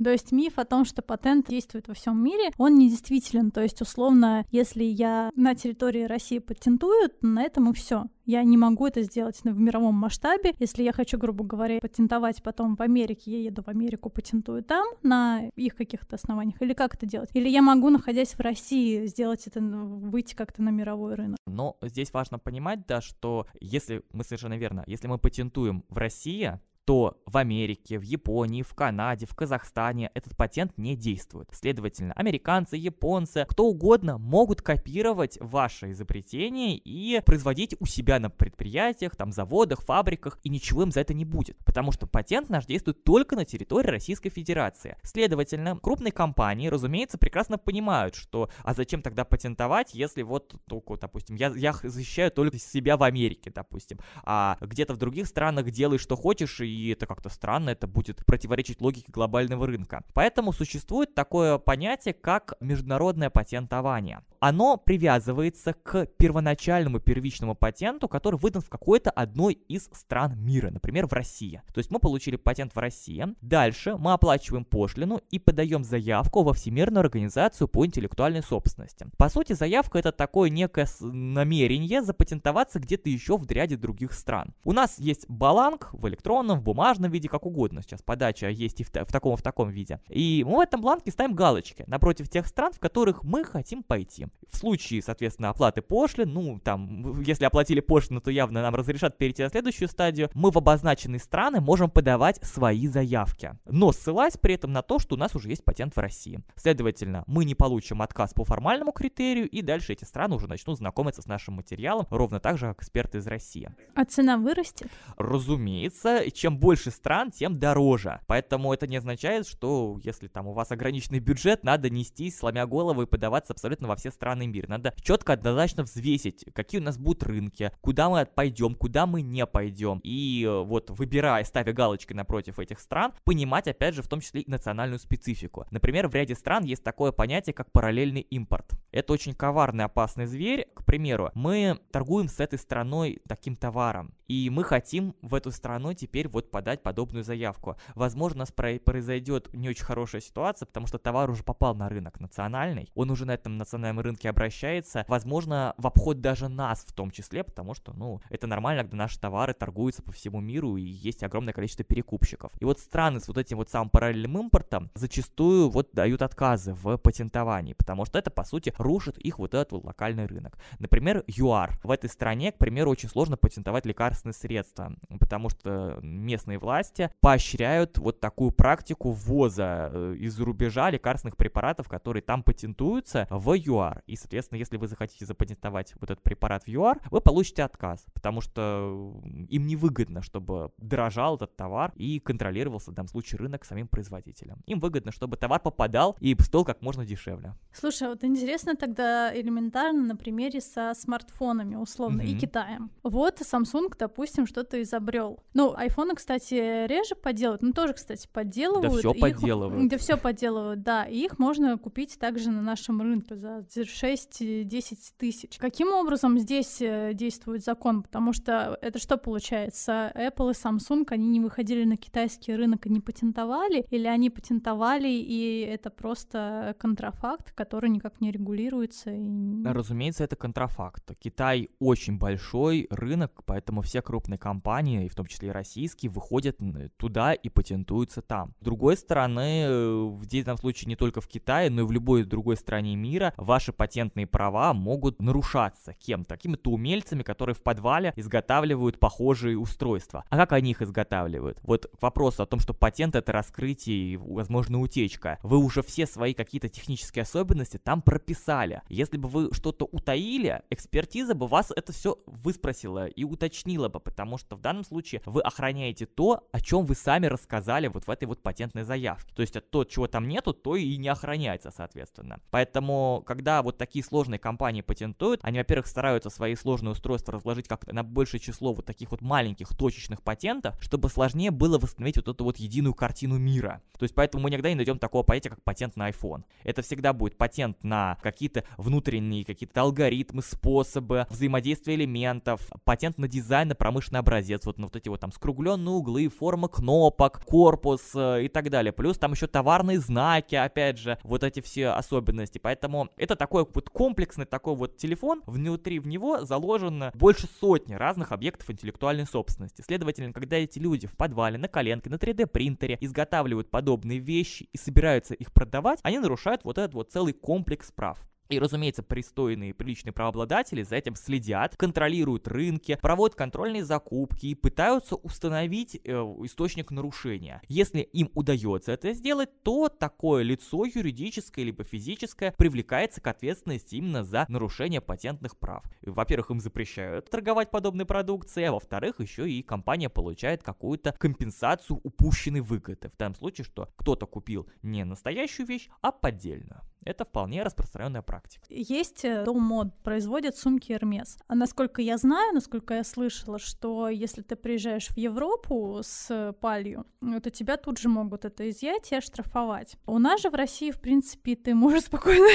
[0.03, 3.51] То есть миф о том, что патент действует во всем мире, он не действителен.
[3.51, 8.05] То есть, условно, если я на территории России патентую, на этом и все.
[8.25, 10.53] Я не могу это сделать в мировом масштабе.
[10.59, 14.85] Если я хочу, грубо говоря, патентовать потом в Америке, я еду в Америку, патентую там
[15.01, 16.61] на их каких-то основаниях.
[16.61, 17.29] Или как это делать?
[17.33, 21.37] Или я могу, находясь в России, сделать это, выйти как-то на мировой рынок?
[21.45, 26.59] Но здесь важно понимать, да, что если мы совершенно верно, если мы патентуем в России,
[26.87, 31.49] то в Америке, в Японии, в Канаде, в Казахстане этот патент не действует.
[31.51, 39.17] Следовательно, американцы, японцы, кто угодно могут копировать ваше изобретение и производить у себя на предприятиях,
[39.17, 41.57] там, заводах, фабриках, и ничего им за это не будет.
[41.65, 44.95] Потому что патент наш действует только на территории Российской Федерации.
[45.03, 51.35] Следовательно, крупные компании, разумеется, прекрасно понимают, что а зачем тогда патентовать, если вот только, допустим,
[51.35, 56.15] я, я защищаю только себя в Америке, допустим, а где-то в других странах делай, что
[56.15, 60.03] хочешь, и и это как-то странно, это будет противоречить логике глобального рынка.
[60.13, 64.21] Поэтому существует такое понятие, как международное патентование.
[64.39, 71.07] Оно привязывается к первоначальному первичному патенту, который выдан в какой-то одной из стран мира, например,
[71.07, 71.61] в России.
[71.73, 76.53] То есть мы получили патент в России, дальше мы оплачиваем пошлину и подаем заявку во
[76.53, 79.07] Всемирную организацию по интеллектуальной собственности.
[79.17, 84.53] По сути, заявка это такое некое намерение запатентоваться где-то еще в ряде других стран.
[84.63, 87.81] У нас есть баланк в электронном, бумажном виде, как угодно.
[87.81, 89.99] Сейчас подача есть и в, в таком, в таком виде.
[90.09, 94.27] И мы в этом бланке ставим галочки напротив тех стран, в которых мы хотим пойти.
[94.49, 99.43] В случае, соответственно, оплаты пошлин, ну, там, если оплатили пошлину, то явно нам разрешат перейти
[99.43, 103.53] на следующую стадию, мы в обозначенные страны можем подавать свои заявки.
[103.65, 106.41] Но ссылаясь при этом на то, что у нас уже есть патент в России.
[106.55, 111.21] Следовательно, мы не получим отказ по формальному критерию, и дальше эти страны уже начнут знакомиться
[111.21, 113.69] с нашим материалом, ровно так же, как эксперты из России.
[113.95, 114.89] А цена вырастет?
[115.17, 118.21] Разумеется, чем больше стран, тем дороже.
[118.27, 123.03] Поэтому это не означает, что если там у вас ограниченный бюджет, надо нестись, сломя голову
[123.03, 124.67] и подаваться абсолютно во все страны мира.
[124.67, 129.45] Надо четко, однозначно взвесить, какие у нас будут рынки, куда мы пойдем, куда мы не
[129.45, 129.99] пойдем.
[130.03, 134.41] И э, вот выбирая, ставя галочки напротив этих стран, понимать, опять же, в том числе
[134.41, 135.65] и национальную специфику.
[135.71, 138.71] Например, в ряде стран есть такое понятие, как параллельный импорт.
[138.91, 140.67] Это очень коварный, опасный зверь.
[140.73, 145.93] К примеру, мы торгуем с этой страной таким товаром, и мы хотим в эту страну
[145.93, 147.77] теперь вот подать подобную заявку.
[147.95, 152.19] Возможно, у нас произойдет не очень хорошая ситуация, потому что товар уже попал на рынок
[152.19, 157.11] национальный, он уже на этом национальном рынке обращается, возможно, в обход даже нас в том
[157.11, 161.23] числе, потому что, ну, это нормально, когда наши товары торгуются по всему миру и есть
[161.23, 162.51] огромное количество перекупщиков.
[162.59, 166.97] И вот страны с вот этим вот самым параллельным импортом зачастую вот дают отказы в
[166.97, 170.57] патентовании, потому что это, по сути, рушит их вот этот вот локальный рынок.
[170.79, 171.79] Например, ЮАР.
[171.83, 177.09] В этой стране, к примеру, очень сложно патентовать лекарства лекарственные средства, потому что местные власти
[177.21, 184.03] поощряют вот такую практику ввоза э, из-за рубежа лекарственных препаратов, которые там патентуются в ЮАР.
[184.07, 188.41] И, соответственно, если вы захотите запатентовать вот этот препарат в ЮАР, вы получите отказ, потому
[188.41, 194.61] что им невыгодно, чтобы дорожал этот товар и контролировался в данном случае рынок самим производителем.
[194.65, 197.53] Им выгодно, чтобы товар попадал и стоил как можно дешевле.
[197.73, 202.37] Слушай, а вот интересно тогда элементарно на примере со смартфонами условно mm-hmm.
[202.37, 202.91] и Китаем.
[203.03, 205.39] Вот Samsung, допустим, что-то изобрел.
[205.53, 208.93] Ну, айфоны, кстати, реже подделывают, ну тоже, кстати, подделывают.
[208.93, 209.89] Да все подделывают.
[209.89, 211.03] Да все подделывают, да.
[211.03, 215.57] И их можно купить также на нашем рынке за 6-10 тысяч.
[215.57, 218.01] Каким образом здесь э, действует закон?
[218.01, 220.11] Потому что это что получается?
[220.15, 223.85] Apple и Samsung, они не выходили на китайский рынок и не патентовали?
[223.91, 229.11] Или они патентовали, и это просто контрафакт, который никак не регулируется?
[229.11, 229.63] И...
[229.65, 231.11] Разумеется, это контрафакт.
[231.19, 236.57] Китай очень большой рынок, поэтому все крупные компании, в том числе и российские, выходят
[236.97, 238.53] туда и патентуются там.
[238.59, 242.23] С другой стороны, э, в данном случае не только в Китае, но и в любой
[242.23, 248.99] другой стране мира ваши патентные права могут нарушаться кем-то, какими-то умельцами, которые в подвале изготавливают
[248.99, 250.23] похожие устройства.
[250.29, 251.59] А как они их изготавливают?
[251.63, 255.39] Вот к вопросу о том, что патент это раскрытие и, возможно, утечка.
[255.43, 258.81] Вы уже все свои какие-то технические особенности там прописали.
[258.89, 264.37] Если бы вы что-то утаили, экспертиза бы вас это все выспросила и уточнила бы, потому
[264.37, 268.25] что в данном случае вы охраняете то, о чем вы сами рассказали вот в этой
[268.25, 269.33] вот патентной заявке.
[269.35, 272.39] То есть то, чего там нету, то и не охраняется, соответственно.
[272.51, 277.91] Поэтому, когда вот такие сложные компании патентуют, они, во-первых, стараются свои сложные устройства разложить как
[277.91, 282.43] на большее число вот таких вот маленьких точечных патентов, чтобы сложнее было восстановить вот эту
[282.43, 283.81] вот единую картину мира.
[283.97, 286.43] То есть поэтому мы никогда не найдем такого понятия, как патент на iPhone.
[286.63, 293.69] Это всегда будет патент на какие-то внутренние какие-то алгоритмы, способы взаимодействия элементов, патент на дизайн,
[293.77, 298.47] промышленный образец, вот на вот эти вот там скругленные углы, форма кнопок, корпус э, и
[298.47, 298.91] так далее.
[298.91, 302.57] Плюс там еще товарные знаки, опять же, вот эти все особенности.
[302.57, 308.31] Поэтому это такой вот комплексный такой вот телефон, внутри в него заложено больше сотни разных
[308.31, 309.81] объектов интеллектуальной собственности.
[309.81, 314.77] Следовательно, когда эти люди в подвале, на коленке, на 3D принтере изготавливают подобные вещи и
[314.77, 318.19] собираются их продавать, они нарушают вот этот вот целый комплекс прав.
[318.49, 325.15] И, разумеется, пристойные приличные правообладатели за этим следят, контролируют рынки, проводят контрольные закупки и пытаются
[325.15, 326.11] установить э,
[326.43, 327.61] источник нарушения.
[327.67, 334.23] Если им удается это сделать, то такое лицо юридическое либо физическое привлекается к ответственности именно
[334.23, 335.83] за нарушение патентных прав.
[336.01, 342.61] Во-первых, им запрещают торговать подобной продукцией, а во-вторых, еще и компания получает какую-то компенсацию упущенной
[342.61, 343.09] выгоды.
[343.09, 346.81] В данном случае, что кто-то купил не настоящую вещь, а поддельную.
[347.07, 348.65] Это вполне распространенная практика.
[348.69, 351.37] Есть э, дом мод, производит сумки Hermes.
[351.47, 357.05] А насколько я знаю, насколько я слышала, что если ты приезжаешь в Европу с палью,
[357.41, 359.95] то тебя тут же могут это изъять и оштрафовать.
[360.05, 362.45] У нас же в России, в принципе, ты можешь спокойно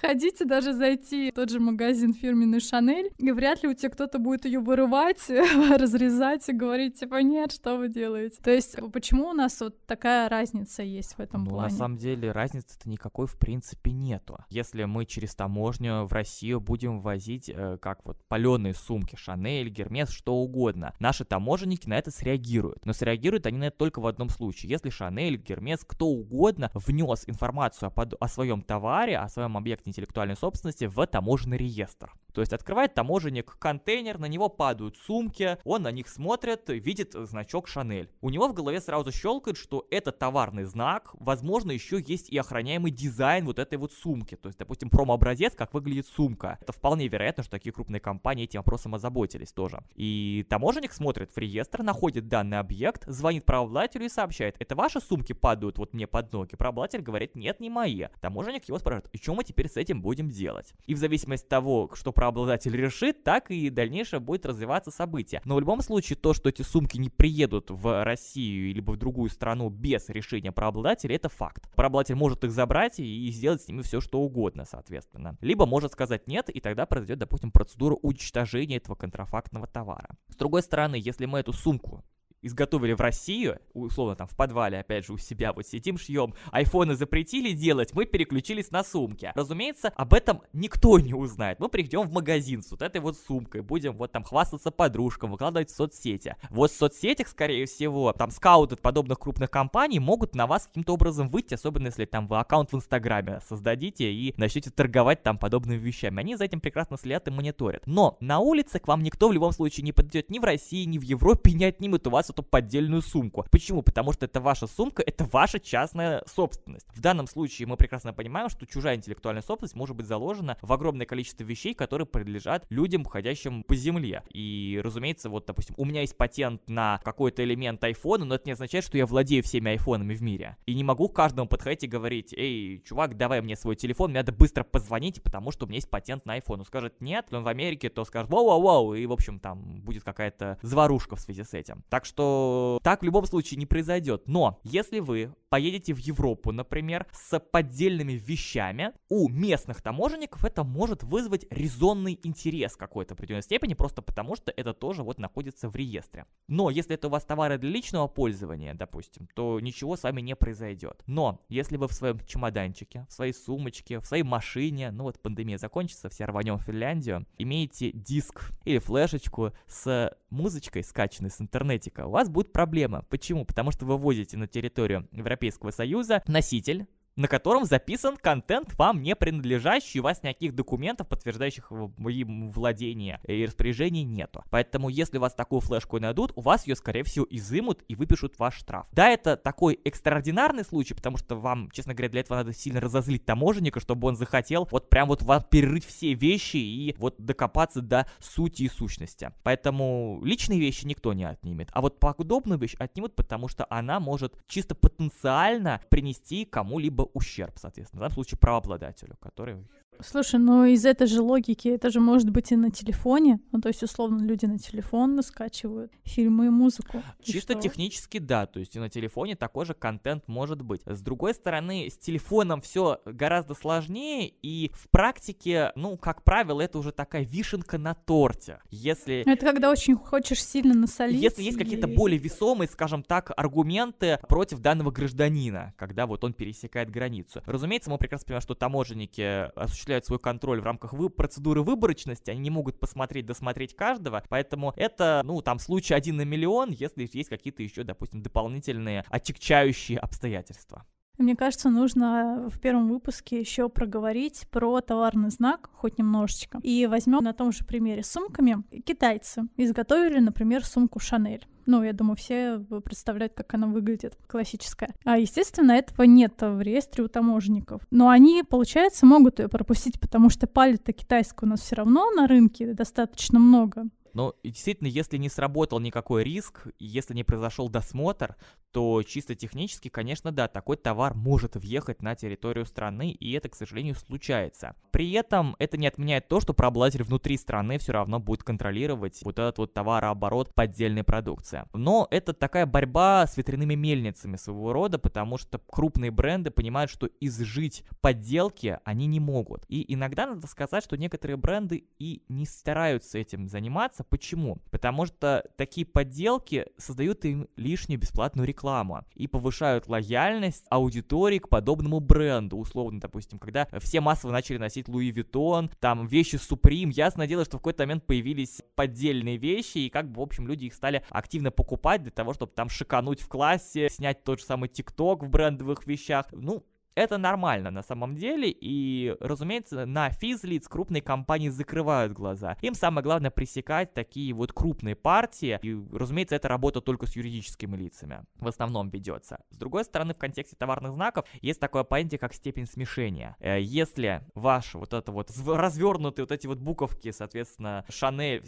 [0.00, 3.90] ходить и даже зайти в тот же магазин фирменный Шанель, и вряд ли у тебя
[3.90, 5.28] кто-то будет ее вырывать,
[5.78, 8.38] разрезать и говорить, типа, нет, что вы делаете?
[8.42, 11.72] То есть, почему у нас вот такая разница есть в этом ну, плане?
[11.72, 14.38] На самом деле, разницы-то никакой в принципе принципе нету.
[14.48, 20.10] Если мы через таможню в Россию будем возить э, как вот паленые сумки, Шанель, Гермес,
[20.10, 22.84] что угодно, наши таможенники на это среагируют.
[22.86, 24.70] Но среагируют они на это только в одном случае.
[24.70, 28.14] Если Шанель, Гермес, кто угодно внес информацию о, под...
[28.20, 32.12] о своем товаре, о своем объекте интеллектуальной собственности в таможенный реестр.
[32.36, 37.66] То есть открывает таможенник контейнер, на него падают сумки, он на них смотрит, видит значок
[37.66, 38.10] Шанель.
[38.20, 42.90] У него в голове сразу щелкает, что это товарный знак, возможно, еще есть и охраняемый
[42.90, 44.36] дизайн вот этой вот сумки.
[44.36, 46.58] То есть, допустим, промо-образец, как выглядит сумка.
[46.60, 49.82] Это вполне вероятно, что такие крупные компании этим вопросом озаботились тоже.
[49.94, 55.32] И таможенник смотрит в реестр, находит данный объект, звонит правообладателю и сообщает, это ваши сумки
[55.32, 56.54] падают вот мне под ноги.
[56.54, 58.08] Правообладатель говорит, нет, не мои.
[58.20, 60.74] Таможенник его спрашивает, что мы теперь с этим будем делать?
[60.84, 65.40] И в зависимости от того, что правообладатель решит, так и дальнейшее будет развиваться событие.
[65.44, 69.30] Но в любом случае, то, что эти сумки не приедут в Россию либо в другую
[69.30, 71.70] страну без решения правообладателя, это факт.
[71.76, 75.36] Правообладатель может их забрать и сделать с ними все, что угодно, соответственно.
[75.40, 80.16] Либо может сказать нет, и тогда произойдет, допустим, процедура уничтожения этого контрафактного товара.
[80.28, 82.04] С другой стороны, если мы эту сумку
[82.46, 86.94] изготовили в Россию, условно там в подвале, опять же, у себя вот сидим, шьем, айфоны
[86.94, 89.32] запретили делать, мы переключились на сумки.
[89.34, 91.60] Разумеется, об этом никто не узнает.
[91.60, 95.70] Мы придем в магазин с вот этой вот сумкой, будем вот там хвастаться подружкам, выкладывать
[95.70, 96.36] в соцсети.
[96.50, 101.28] Вот в соцсетях, скорее всего, там скауты подобных крупных компаний могут на вас каким-то образом
[101.28, 106.20] выйти, особенно если там вы аккаунт в Инстаграме создадите и начнете торговать там подобными вещами.
[106.20, 107.82] Они за этим прекрасно следят и мониторят.
[107.86, 110.98] Но на улице к вам никто в любом случае не подойдет ни в России, ни
[110.98, 113.46] в Европе, не отнимет у вас эту поддельную сумку.
[113.50, 113.80] Почему?
[113.82, 116.86] Потому что это ваша сумка, это ваша частная собственность.
[116.94, 121.06] В данном случае мы прекрасно понимаем, что чужая интеллектуальная собственность может быть заложена в огромное
[121.06, 124.22] количество вещей, которые принадлежат людям, ходящим по земле.
[124.30, 128.52] И, разумеется, вот, допустим, у меня есть патент на какой-то элемент айфона, но это не
[128.52, 130.58] означает, что я владею всеми айфонами в мире.
[130.66, 134.32] И не могу каждому подходить и говорить, эй, чувак, давай мне свой телефон, мне надо
[134.32, 136.58] быстро позвонить, потому что у меня есть патент на iPhone.
[136.58, 140.58] Он скажет нет, он в Америке, то скажет воу-воу-воу, и, в общем, там будет какая-то
[140.60, 141.82] заварушка в связи с этим.
[141.88, 144.22] Так что так в любом случае не произойдет.
[144.26, 151.02] Но если вы поедете в Европу, например, с поддельными вещами, у местных таможенников это может
[151.02, 156.26] вызвать резонный интерес какой-то определенной степени, просто потому что это тоже вот находится в реестре.
[156.48, 160.34] Но если это у вас товары для личного пользования, допустим, то ничего с вами не
[160.36, 161.02] произойдет.
[161.06, 165.58] Но если вы в своем чемоданчике, в своей сумочке, в своей машине, ну вот пандемия
[165.58, 172.10] закончится, все рванем в Финляндию, имеете диск или флешечку с музычкой, скачанной с интернетика, у
[172.10, 173.04] вас будет проблема.
[173.08, 173.44] Почему?
[173.44, 179.16] Потому что вы возите на территорию Европейского Союза носитель, на котором записан контент вам не
[179.16, 184.44] принадлежащий, у вас никаких документов, подтверждающих им владение и распоряжений нету.
[184.50, 188.38] Поэтому, если у вас такую флешку найдут, у вас ее, скорее всего, изымут и выпишут
[188.38, 188.86] ваш штраф.
[188.92, 193.24] Да, это такой экстраординарный случай, потому что вам, честно говоря, для этого надо сильно разозлить
[193.24, 198.06] таможенника, чтобы он захотел вот прям вот вам перерыть все вещи и вот докопаться до
[198.20, 199.32] сути и сущности.
[199.42, 201.70] Поэтому личные вещи никто не отнимет.
[201.72, 207.98] А вот подобную вещь отнимут, потому что она может чисто потенциально принести кому-либо ущерб, соответственно,
[207.98, 209.66] в данном случае правообладателю, который
[210.00, 213.40] Слушай, ну из этой же логики это же может быть и на телефоне.
[213.52, 217.02] Ну, то есть, условно, люди на телефон скачивают фильмы и музыку.
[217.22, 218.46] Чисто и технически, да.
[218.46, 220.82] То есть и на телефоне такой же контент может быть.
[220.84, 226.78] С другой стороны, с телефоном все гораздо сложнее, и в практике, ну, как правило, это
[226.78, 228.60] уже такая вишенка на торте.
[228.70, 229.22] Если...
[229.26, 231.20] Это когда очень хочешь сильно насолить.
[231.20, 236.90] Если есть какие-то более весомые, скажем так, аргументы против данного гражданина, когда вот он пересекает
[236.90, 237.42] границу.
[237.46, 242.30] Разумеется, мы прекрасно понимаем, что таможенники осуществляют осуществляют свой контроль в рамках вы процедуры выборочности,
[242.30, 247.08] они не могут посмотреть, досмотреть каждого, поэтому это, ну, там, случай один на миллион, если
[247.12, 250.84] есть какие-то еще, допустим, дополнительные отягчающие обстоятельства.
[251.18, 256.58] Мне кажется, нужно в первом выпуске еще проговорить про товарный знак, хоть немножечко.
[256.62, 258.62] И возьмем на том же примере с сумками.
[258.84, 261.46] Китайцы изготовили, например, сумку Шанель.
[261.66, 264.94] Ну, я думаю, все представляют, как она выглядит, классическая.
[265.04, 267.82] А, естественно, этого нет в реестре у таможенников.
[267.90, 272.28] Но они, получается, могут ее пропустить, потому что палет-то китайскую у нас все равно на
[272.28, 273.86] рынке достаточно много.
[274.16, 278.34] Но действительно, если не сработал никакой риск, если не произошел досмотр,
[278.70, 283.54] то чисто технически, конечно, да, такой товар может въехать на территорию страны, и это, к
[283.54, 284.74] сожалению, случается.
[284.90, 289.38] При этом это не отменяет то, что правообладатель внутри страны все равно будет контролировать вот
[289.38, 291.64] этот вот товарооборот поддельной продукции.
[291.74, 297.06] Но это такая борьба с ветряными мельницами своего рода, потому что крупные бренды понимают, что
[297.20, 299.66] изжить подделки они не могут.
[299.68, 304.58] И иногда надо сказать, что некоторые бренды и не стараются этим заниматься, Почему?
[304.70, 312.00] Потому что такие подделки создают им лишнюю бесплатную рекламу и повышают лояльность аудитории к подобному
[312.00, 312.56] бренду.
[312.56, 317.58] Условно, допустим, когда все массово начали носить Луи Vuitton, там вещи Supreme, ясное дело, что
[317.58, 321.50] в какой-то момент появились поддельные вещи, и как бы, в общем, люди их стали активно
[321.50, 325.86] покупать для того, чтобы там шикануть в классе, снять тот же самый ТикТок в брендовых
[325.86, 326.26] вещах.
[326.32, 326.64] Ну,
[326.96, 332.56] это нормально на самом деле, и, разумеется, на физлиц крупные компании закрывают глаза.
[332.62, 337.76] Им самое главное пресекать такие вот крупные партии, и, разумеется, это работа только с юридическими
[337.76, 338.24] лицами.
[338.36, 339.40] В основном ведется.
[339.50, 343.36] С другой стороны, в контексте товарных знаков есть такое понятие, как степень смешения.
[343.40, 348.42] Э, если ваш вот это вот развернутые вот эти вот буковки, соответственно, Шанель,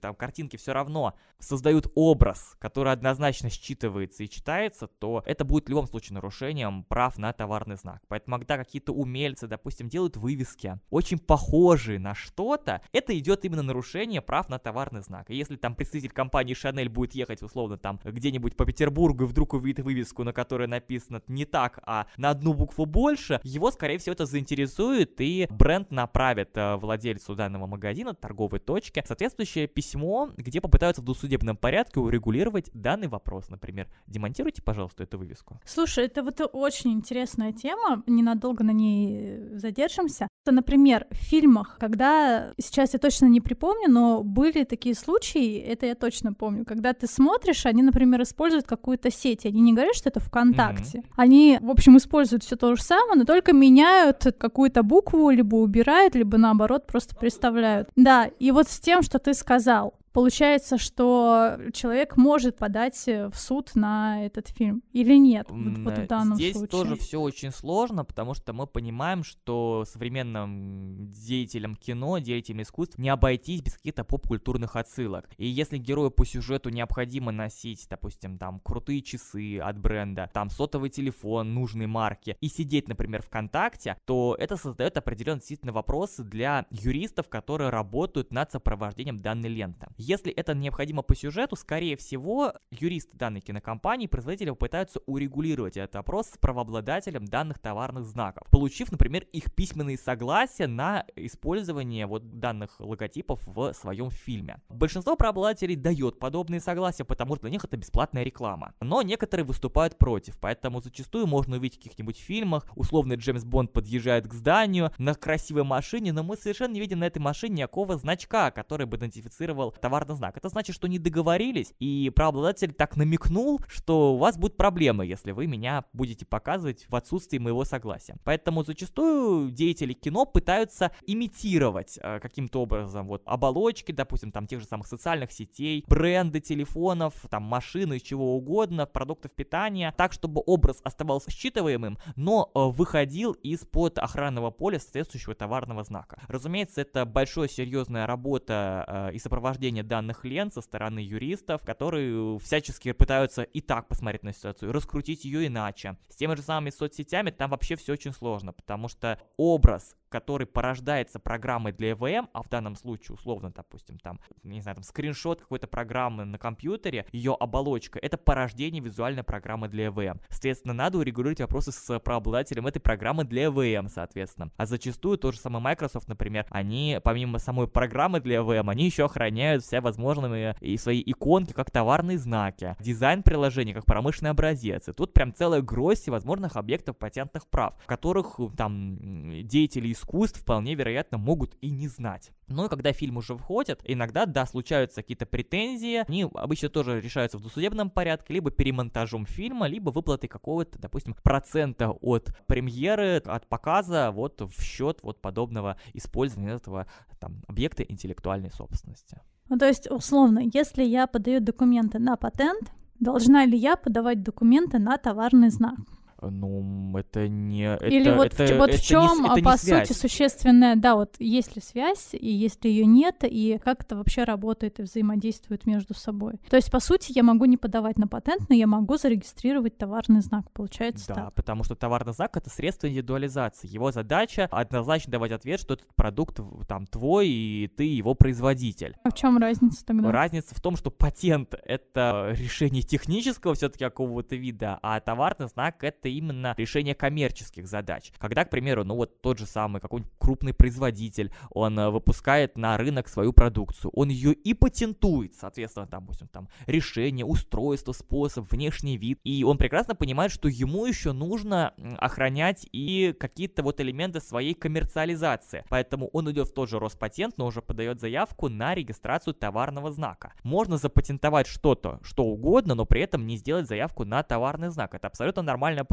[0.00, 5.68] там, картинки все равно создают образ, который однозначно считывается и читается, то это будет в
[5.70, 8.02] любом случае нарушением прав на товарный знак знак.
[8.08, 14.20] Поэтому, когда какие-то умельцы, допустим, делают вывески, очень похожие на что-то, это идет именно нарушение
[14.20, 15.30] прав на товарный знак.
[15.30, 19.54] И если там представитель компании Chanel будет ехать, условно, там где-нибудь по Петербургу и вдруг
[19.54, 24.12] увидит вывеску, на которой написано не так, а на одну букву больше, его, скорее всего,
[24.12, 31.02] это заинтересует, и бренд направит э, владельцу данного магазина, торговой точки, соответствующее письмо, где попытаются
[31.02, 33.48] в досудебном порядке урегулировать данный вопрос.
[33.48, 35.60] Например, демонтируйте, пожалуйста, эту вывеску.
[35.64, 40.28] Слушай, это вот очень интересная тема, ненадолго на ней задержимся.
[40.44, 45.86] То, например, в фильмах, когда, сейчас я точно не припомню, но были такие случаи, это
[45.86, 50.08] я точно помню, когда ты смотришь, они, например, используют какую-то сеть, они не говорят, что
[50.08, 50.98] это ВКонтакте.
[50.98, 51.12] Mm-hmm.
[51.16, 56.14] Они, в общем, используют все то же самое, но только меняют какую-то букву, либо убирают,
[56.14, 57.88] либо наоборот просто представляют.
[57.96, 63.38] Да, и вот с тем, что ты сказал, Получается, что человек может подать э, в
[63.38, 65.46] суд на этот фильм или нет?
[65.50, 66.68] Вот, вот в данном Здесь случае.
[66.68, 73.08] тоже все очень сложно, потому что мы понимаем, что современным деятелям кино, деятелям искусств не
[73.08, 75.28] обойтись без каких-то поп-культурных отсылок.
[75.36, 80.90] И если герою по сюжету необходимо носить, допустим, там крутые часы от бренда, там сотовый
[80.90, 87.28] телефон нужной марки и сидеть, например, ВКонтакте, то это создает определенные действительно вопросы для юристов,
[87.28, 89.86] которые работают над сопровождением данной ленты.
[90.00, 96.28] Если это необходимо по сюжету, скорее всего, юристы данной кинокомпании, производители попытаются урегулировать этот вопрос
[96.28, 103.40] с правообладателем данных товарных знаков, получив, например, их письменные согласия на использование вот данных логотипов
[103.44, 104.62] в своем фильме.
[104.68, 108.74] Большинство правообладателей дает подобные согласия, потому что для них это бесплатная реклама.
[108.80, 114.28] Но некоторые выступают против, поэтому зачастую можно увидеть в каких-нибудь фильмах, условно Джеймс Бонд подъезжает
[114.28, 118.52] к зданию на красивой машине, но мы совершенно не видим на этой машине никакого значка,
[118.52, 120.36] который бы идентифицировал товарный знак.
[120.36, 125.32] Это значит, что не договорились, и правообладатель так намекнул, что у вас будут проблемы, если
[125.32, 128.16] вы меня будете показывать в отсутствии моего согласия.
[128.24, 134.66] Поэтому зачастую деятели кино пытаются имитировать э, каким-то образом вот оболочки, допустим, там тех же
[134.66, 141.30] самых социальных сетей, бренды телефонов, там машины, чего угодно, продуктов питания, так, чтобы образ оставался
[141.30, 146.20] считываемым, но э, выходил из-под охранного поля соответствующего товарного знака.
[146.28, 152.92] Разумеется, это большая серьезная работа э, и сопровождение данных лент со стороны юристов, которые всячески
[152.92, 155.96] пытаются и так посмотреть на ситуацию, раскрутить ее иначе.
[156.08, 161.18] С теми же самыми соцсетями там вообще все очень сложно, потому что образ который порождается
[161.18, 165.66] программой для EVM, а в данном случае, условно, допустим, там, не знаю, там, скриншот какой-то
[165.66, 170.20] программы на компьютере, ее оболочка, это порождение визуальной программы для EVM.
[170.28, 174.50] Соответственно, надо урегулировать вопросы с правообладателем этой программы для EVM, соответственно.
[174.56, 179.04] А зачастую тот же самый Microsoft, например, они, помимо самой программы для EVM, они еще
[179.04, 184.88] охраняют все возможные и свои иконки как товарные знаки, дизайн приложения как промышленный образец.
[184.88, 188.98] И тут прям целая гроздь возможных объектов патентных прав, в которых там
[189.46, 192.30] деятели искусств вполне вероятно могут и не знать.
[192.46, 197.42] Но когда фильм уже входит, иногда, да, случаются какие-то претензии, они обычно тоже решаются в
[197.42, 204.40] досудебном порядке, либо перемонтажом фильма, либо выплатой какого-то, допустим, процента от премьеры, от показа вот
[204.40, 206.86] в счет вот подобного использования этого
[207.20, 209.20] там объекта интеллектуальной собственности.
[209.48, 212.70] Ну, то есть, условно, если я подаю документы на патент,
[213.00, 215.76] должна ли я подавать документы на товарный знак?
[216.20, 217.76] Ну, это не...
[217.82, 219.88] Или это, вот, это, в, вот это в чем, не, это по не связь.
[219.88, 224.24] сути, существенная, да, вот есть ли связь, и если ее нет, и как это вообще
[224.24, 226.34] работает и взаимодействует между собой.
[226.50, 230.20] То есть, по сути, я могу не подавать на патент, но я могу зарегистрировать товарный
[230.20, 231.34] знак, получается Да, так.
[231.34, 233.68] потому что товарный знак— это средство индивидуализации.
[233.68, 238.96] Его задача однозначно давать ответ, что этот продукт там твой, и ты его производитель.
[239.04, 240.10] А в чем разница тогда?
[240.10, 246.07] Разница в том, что патент— это решение технического все-таки какого-то вида, а товарный знак— это
[246.08, 248.12] именно решение коммерческих задач.
[248.18, 252.76] Когда, к примеру, ну вот тот же самый какой-нибудь крупный производитель, он э, выпускает на
[252.76, 258.96] рынок свою продукцию, он ее и патентует, соответственно, там, допустим, там решение, устройство, способ, внешний
[258.96, 264.54] вид, и он прекрасно понимает, что ему еще нужно охранять и какие-то вот элементы своей
[264.54, 269.90] коммерциализации, поэтому он идет в тот же Роспатент, но уже подает заявку на регистрацию товарного
[269.90, 270.32] знака.
[270.42, 274.94] Можно запатентовать что-то, что угодно, но при этом не сделать заявку на товарный знак.
[274.94, 275.84] Это абсолютно нормальная.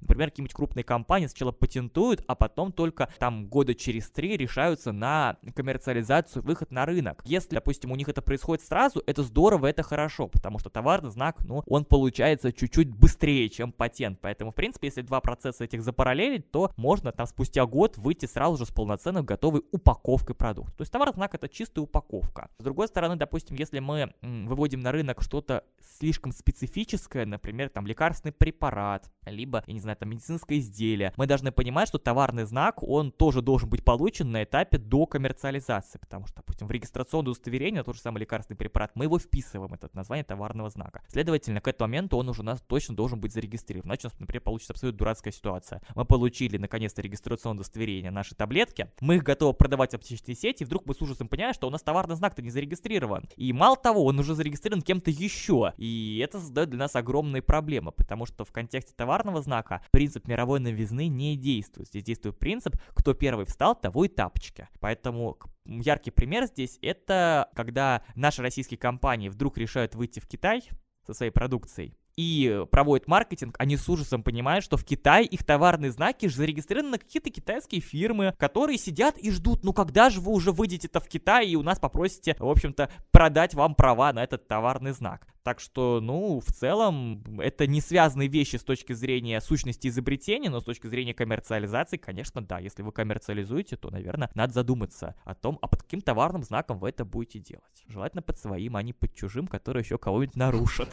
[0.00, 5.36] Например, какие-нибудь крупные компании сначала патентуют, а потом только там года через три решаются на
[5.54, 7.22] коммерциализацию, выход на рынок.
[7.24, 11.44] Если, допустим, у них это происходит сразу, это здорово, это хорошо, потому что товарный знак,
[11.44, 14.18] ну, он получается чуть-чуть быстрее, чем патент.
[14.20, 18.56] Поэтому, в принципе, если два процесса этих запараллелить, то можно там спустя год выйти сразу
[18.56, 20.76] же с полноценной готовой упаковкой продукта.
[20.76, 22.50] То есть товарный знак это чистая упаковка.
[22.58, 25.64] С другой стороны, допустим, если мы выводим на рынок что-то
[25.98, 31.52] слишком специфическое, например, там лекарственный препарат, либо, я не знаю, там медицинское изделие, мы должны
[31.52, 36.36] понимать, что товарный знак, он тоже должен быть получен на этапе до коммерциализации, потому что,
[36.36, 40.70] допустим, в регистрационное удостоверение, тот же самый лекарственный препарат, мы его вписываем, это название товарного
[40.70, 41.02] знака.
[41.08, 43.88] Следовательно, к этому моменту он уже у нас точно должен быть зарегистрирован.
[43.88, 45.82] Иначе у нас, например, получится абсолютно дурацкая ситуация.
[45.94, 50.64] Мы получили, наконец-то, регистрационное удостоверение нашей таблетки, мы их готовы продавать в аптечной сети, и
[50.64, 53.28] вдруг мы с ужасом понимаем, что у нас товарный знак-то не зарегистрирован.
[53.36, 55.72] И мало того, он уже зарегистрирован кем-то еще.
[55.76, 60.58] И это создает для нас огромные проблемы, потому что в контексте товарного знака принцип мировой
[60.58, 61.88] новизны не действует.
[61.88, 64.68] Здесь действует принцип, кто первый встал, того и тапочки.
[64.80, 70.68] Поэтому яркий пример здесь это когда наши российские компании вдруг решают выйти в Китай
[71.06, 75.90] со своей продукцией и проводят маркетинг, они с ужасом понимают, что в Китае их товарные
[75.90, 80.52] знаки зарегистрированы на какие-то китайские фирмы, которые сидят и ждут, ну когда же вы уже
[80.52, 84.92] выйдете-то в Китай и у нас попросите, в общем-то, продать вам права на этот товарный
[84.92, 85.26] знак.
[85.42, 90.60] Так что, ну, в целом, это не связанные вещи с точки зрения сущности изобретения, но
[90.60, 92.60] с точки зрения коммерциализации, конечно, да.
[92.60, 96.90] Если вы коммерциализуете, то, наверное, надо задуматься о том, а под каким товарным знаком вы
[96.90, 97.84] это будете делать.
[97.88, 100.90] Желательно под своим, а не под чужим, который еще кого-нибудь нарушит.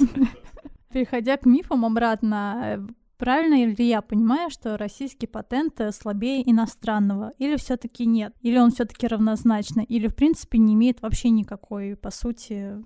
[0.91, 2.87] Переходя к мифам обратно, э,
[3.19, 7.33] Правильно ли я понимаю, что российский патент э, слабее иностранного?
[7.37, 8.33] Или все-таки нет?
[8.39, 9.81] Или он все-таки равнозначно?
[9.81, 12.77] Или, в принципе, не имеет вообще никакой, по сути,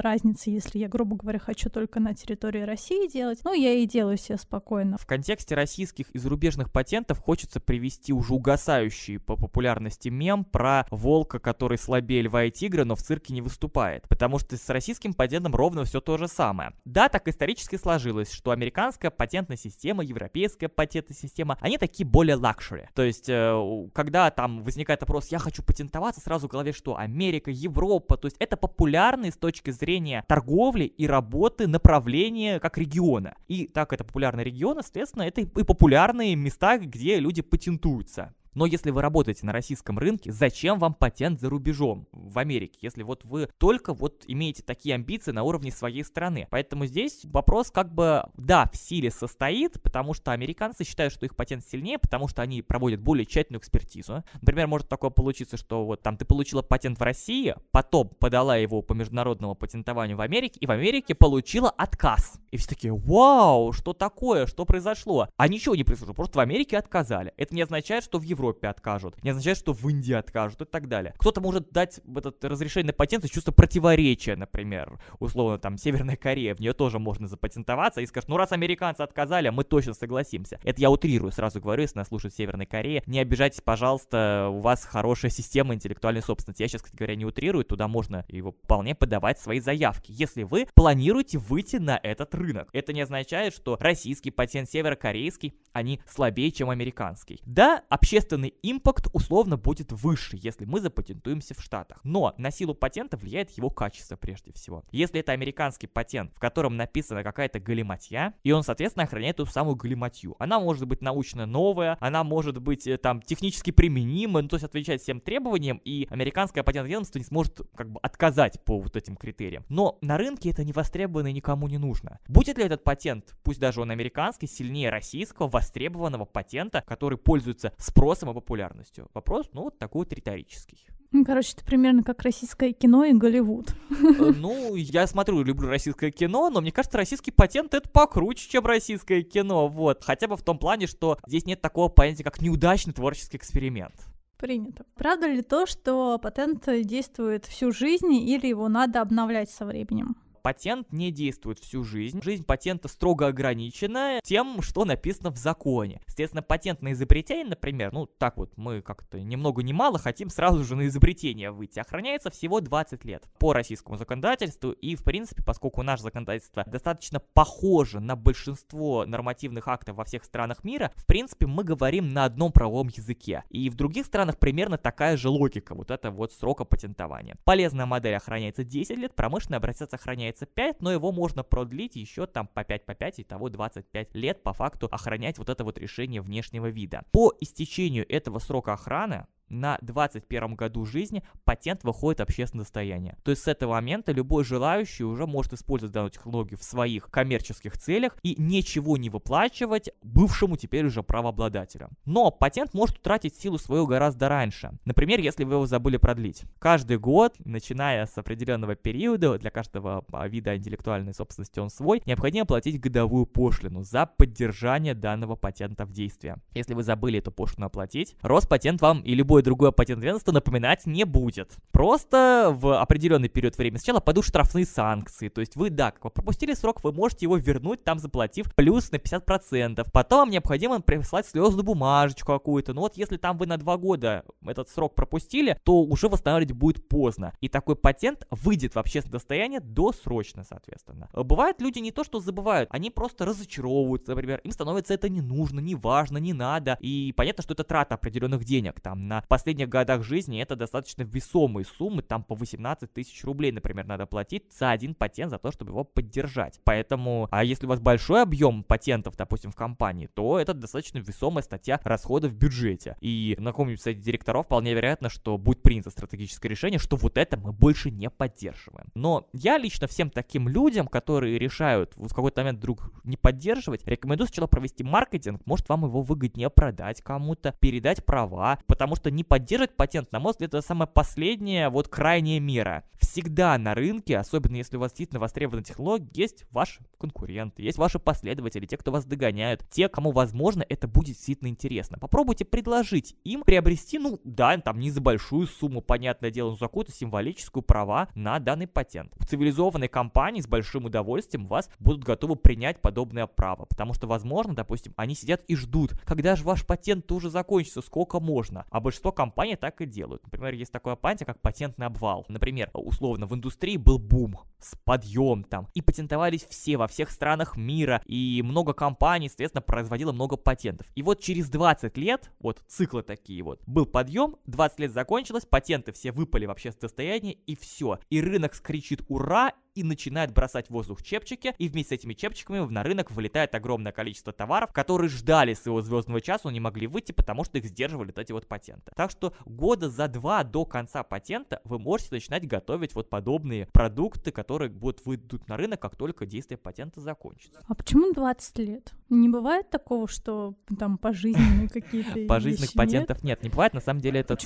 [0.00, 3.40] разницы, если я, грубо говоря, хочу только на территории России делать?
[3.42, 4.98] Ну, я и делаю себе спокойно.
[4.98, 11.40] В контексте российских и зарубежных патентов хочется привести уже угасающий по популярности мем про волка,
[11.40, 14.06] который слабее льва и тигра, но в цирке не выступает.
[14.08, 16.72] Потому что с российским патентом ровно все то же самое.
[16.84, 22.36] Да, так исторически сложилось, что американская патентная патентная система, европейская патентная система, они такие более
[22.36, 22.88] luxury.
[22.94, 26.96] То есть, э, когда там возникает вопрос, я хочу патентоваться, сразу в голове что?
[26.96, 33.34] Америка, Европа, то есть это популярные с точки зрения торговли и работы направления как региона.
[33.48, 38.34] И так это популярные регионы, соответственно, это и популярные места, где люди патентуются.
[38.56, 43.02] Но если вы работаете на российском рынке, зачем вам патент за рубежом в Америке, если
[43.02, 46.48] вот вы только вот имеете такие амбиции на уровне своей страны?
[46.50, 51.36] Поэтому здесь вопрос как бы, да, в силе состоит, потому что американцы считают, что их
[51.36, 54.24] патент сильнее, потому что они проводят более тщательную экспертизу.
[54.40, 58.80] Например, может такое получиться, что вот там ты получила патент в России, потом подала его
[58.80, 62.40] по международному патентованию в Америке, и в Америке получила отказ.
[62.52, 65.28] И все такие, вау, что такое, что произошло?
[65.36, 67.34] А ничего не произошло, просто в Америке отказали.
[67.36, 70.64] Это не означает, что в Европе Европе откажут, не означает, что в Индии откажут и
[70.64, 71.14] так далее.
[71.18, 74.98] Кто-то может дать этот разрешение на патент из чувства противоречия, например.
[75.18, 79.48] Условно, там, Северная Корея, в нее тоже можно запатентоваться и скажет, ну раз американцы отказали,
[79.48, 80.58] мы точно согласимся.
[80.62, 83.02] Это я утрирую, сразу говорю, если нас слушает Северная Корея.
[83.06, 86.62] Не обижайтесь, пожалуйста, у вас хорошая система интеллектуальной собственности.
[86.62, 90.66] Я сейчас, кстати говоря, не утрирую, туда можно его вполне подавать свои заявки, если вы
[90.74, 92.68] планируете выйти на этот рынок.
[92.72, 97.40] Это не означает, что российский патент северокорейский, они слабее, чем американский.
[97.44, 102.00] Да, общественный собственный импакт условно будет выше, если мы запатентуемся в Штатах.
[102.04, 104.84] Но на силу патента влияет его качество прежде всего.
[104.92, 109.76] Если это американский патент, в котором написана какая-то галиматья, и он, соответственно, охраняет ту самую
[109.76, 110.36] галиматью.
[110.38, 114.64] Она может быть научно новая, она может быть э, там технически применима, ну то есть
[114.64, 119.16] отвечать всем требованиям, и американское патентное ведомство не сможет как бы отказать по вот этим
[119.16, 119.64] критериям.
[119.68, 122.18] Но на рынке это не востребовано и никому не нужно.
[122.28, 128.25] Будет ли этот патент, пусть даже он американский, сильнее российского востребованного патента, который пользуется спросом
[128.34, 129.08] популярностью.
[129.14, 130.86] Вопрос, ну, вот такой вот риторический.
[131.12, 133.74] Ну, короче, это примерно как российское кино и Голливуд.
[133.90, 138.66] Э, ну, я смотрю, люблю российское кино, но мне кажется, российский патент это покруче, чем
[138.66, 140.02] российское кино, вот.
[140.04, 143.94] Хотя бы в том плане, что здесь нет такого понятия, как неудачный творческий эксперимент.
[144.36, 144.84] Принято.
[144.96, 150.16] Правда ли то, что патент действует всю жизнь или его надо обновлять со временем?
[150.46, 152.22] Патент не действует всю жизнь.
[152.22, 156.00] Жизнь патента строго ограничена тем, что написано в законе.
[156.06, 160.30] Соответственно, патент на изобретение, например, ну так вот, мы как-то ни много ни мало хотим
[160.30, 164.70] сразу же на изобретение выйти, охраняется всего 20 лет по российскому законодательству.
[164.70, 170.62] И, в принципе, поскольку наше законодательство достаточно похоже на большинство нормативных актов во всех странах
[170.62, 173.42] мира, в принципе, мы говорим на одном правовом языке.
[173.50, 177.36] И в других странах примерно такая же логика, вот это вот срока патентования.
[177.42, 182.26] Полезная модель охраняется 10 лет, промышленный образец охраняется получается 5, но его можно продлить еще
[182.26, 185.78] там по 5, по 5, и того 25 лет по факту охранять вот это вот
[185.78, 187.04] решение внешнего вида.
[187.12, 193.16] По истечению этого срока охраны на 21 году жизни патент выходит в общественное достояние.
[193.22, 197.78] То есть с этого момента любой желающий уже может использовать данную технологию в своих коммерческих
[197.78, 201.90] целях и ничего не выплачивать бывшему теперь уже правообладателю.
[202.04, 204.72] Но патент может утратить силу свою гораздо раньше.
[204.84, 206.42] Например, если вы его забыли продлить.
[206.58, 212.46] Каждый год, начиная с определенного периода, для каждого а, вида интеллектуальной собственности он свой, необходимо
[212.46, 216.36] платить годовую пошлину за поддержание данного патента в действии.
[216.54, 221.04] Если вы забыли эту пошлину оплатить, Роспатент вам и любое другое патентное ведомство напоминать не
[221.04, 221.56] будет.
[221.72, 226.10] Просто в определенный период времени сначала пойдут штрафные санкции, то есть вы, да, как вы
[226.10, 229.86] пропустили срок, вы можете его вернуть, там заплатив плюс на 50%.
[229.92, 234.24] Потом вам необходимо прислать слезную бумажечку какую-то, ну вот если там вы на два года
[234.46, 237.32] этот срок пропустили, то уже восстанавливать будет поздно.
[237.40, 241.08] И такой патент выйдет в общественное достояние досрочно, соответственно.
[241.14, 245.60] Бывают люди не то, что забывают, они просто разочаровываются, например, им становится это не нужно,
[245.60, 246.76] не важно, не надо.
[246.80, 248.80] И понятно, что это трата определенных денег.
[248.80, 253.86] Там на последних годах жизни это достаточно весомые суммы, там по 18 тысяч рублей, например,
[253.86, 256.60] надо платить за один патент, за то, чтобы его поддержать.
[256.64, 261.42] Поэтому, а если у вас большой объем патентов, допустим, в компании, то это достаточно весомая
[261.42, 262.96] статья расходов в бюджете.
[263.00, 267.36] И на каком-нибудь сайте директоров вполне вероятно, что будет принято стратегическое решение, что вот это
[267.36, 268.88] мы больше не поддерживаем.
[268.94, 274.28] Но я лично всем таким людям, которые решают в какой-то момент вдруг не поддерживать, рекомендую
[274.28, 279.76] сначала провести маркетинг, может вам его выгоднее продать кому-то, передать права, потому что не поддерживать
[279.76, 282.84] патент, на мой взгляд, это самая последняя, вот крайняя мера.
[283.16, 287.98] Всегда на рынке, особенно если у вас действительно востребована технология, есть ваши конкуренты, есть ваши
[287.98, 291.96] последователи, те, кто вас догоняют, те, кому, возможно, это будет действительно интересно.
[291.98, 296.66] Попробуйте предложить им приобрести, ну, да, там не за большую сумму, понятное дело, но за
[296.66, 299.14] какую-то символическую права на данный патент.
[299.16, 304.54] В цивилизованной компании с большим удовольствием вас будут готовы принять подобное право, потому что, возможно,
[304.54, 308.66] допустим, они сидят и ждут, когда же ваш патент уже закончится, сколько можно.
[308.68, 310.22] А большинство компаний так и делают.
[310.24, 312.26] Например, есть такое понятие, как патентный обвал.
[312.28, 317.56] Например, условно, в индустрии был бум с подъем там, и патентовались все во всех странах
[317.56, 320.86] мира, и много компаний, соответственно, производило много патентов.
[320.94, 325.92] И вот через 20 лет, вот циклы такие вот, был подъем, 20 лет закончилось, патенты
[325.92, 327.98] все выпали в общественное состояние, и все.
[328.10, 332.66] И рынок скричит «Ура!» и начинает бросать в воздух чепчики, и вместе с этими чепчиками
[332.66, 337.12] на рынок вылетает огромное количество товаров, которые ждали своего звездного часа, но не могли выйти,
[337.12, 338.90] потому что их сдерживали вот эти вот патенты.
[338.96, 344.32] Так что года за два до конца патента вы можете начинать готовить вот подобные продукты,
[344.32, 347.60] которые будут выйдут на рынок, как только действие патента закончится.
[347.66, 348.92] А почему 20 лет?
[349.08, 353.42] Не бывает такого, что там пожизненные какие-то Пожизненных патентов нет?
[353.42, 354.42] Не бывает, на самом деле этот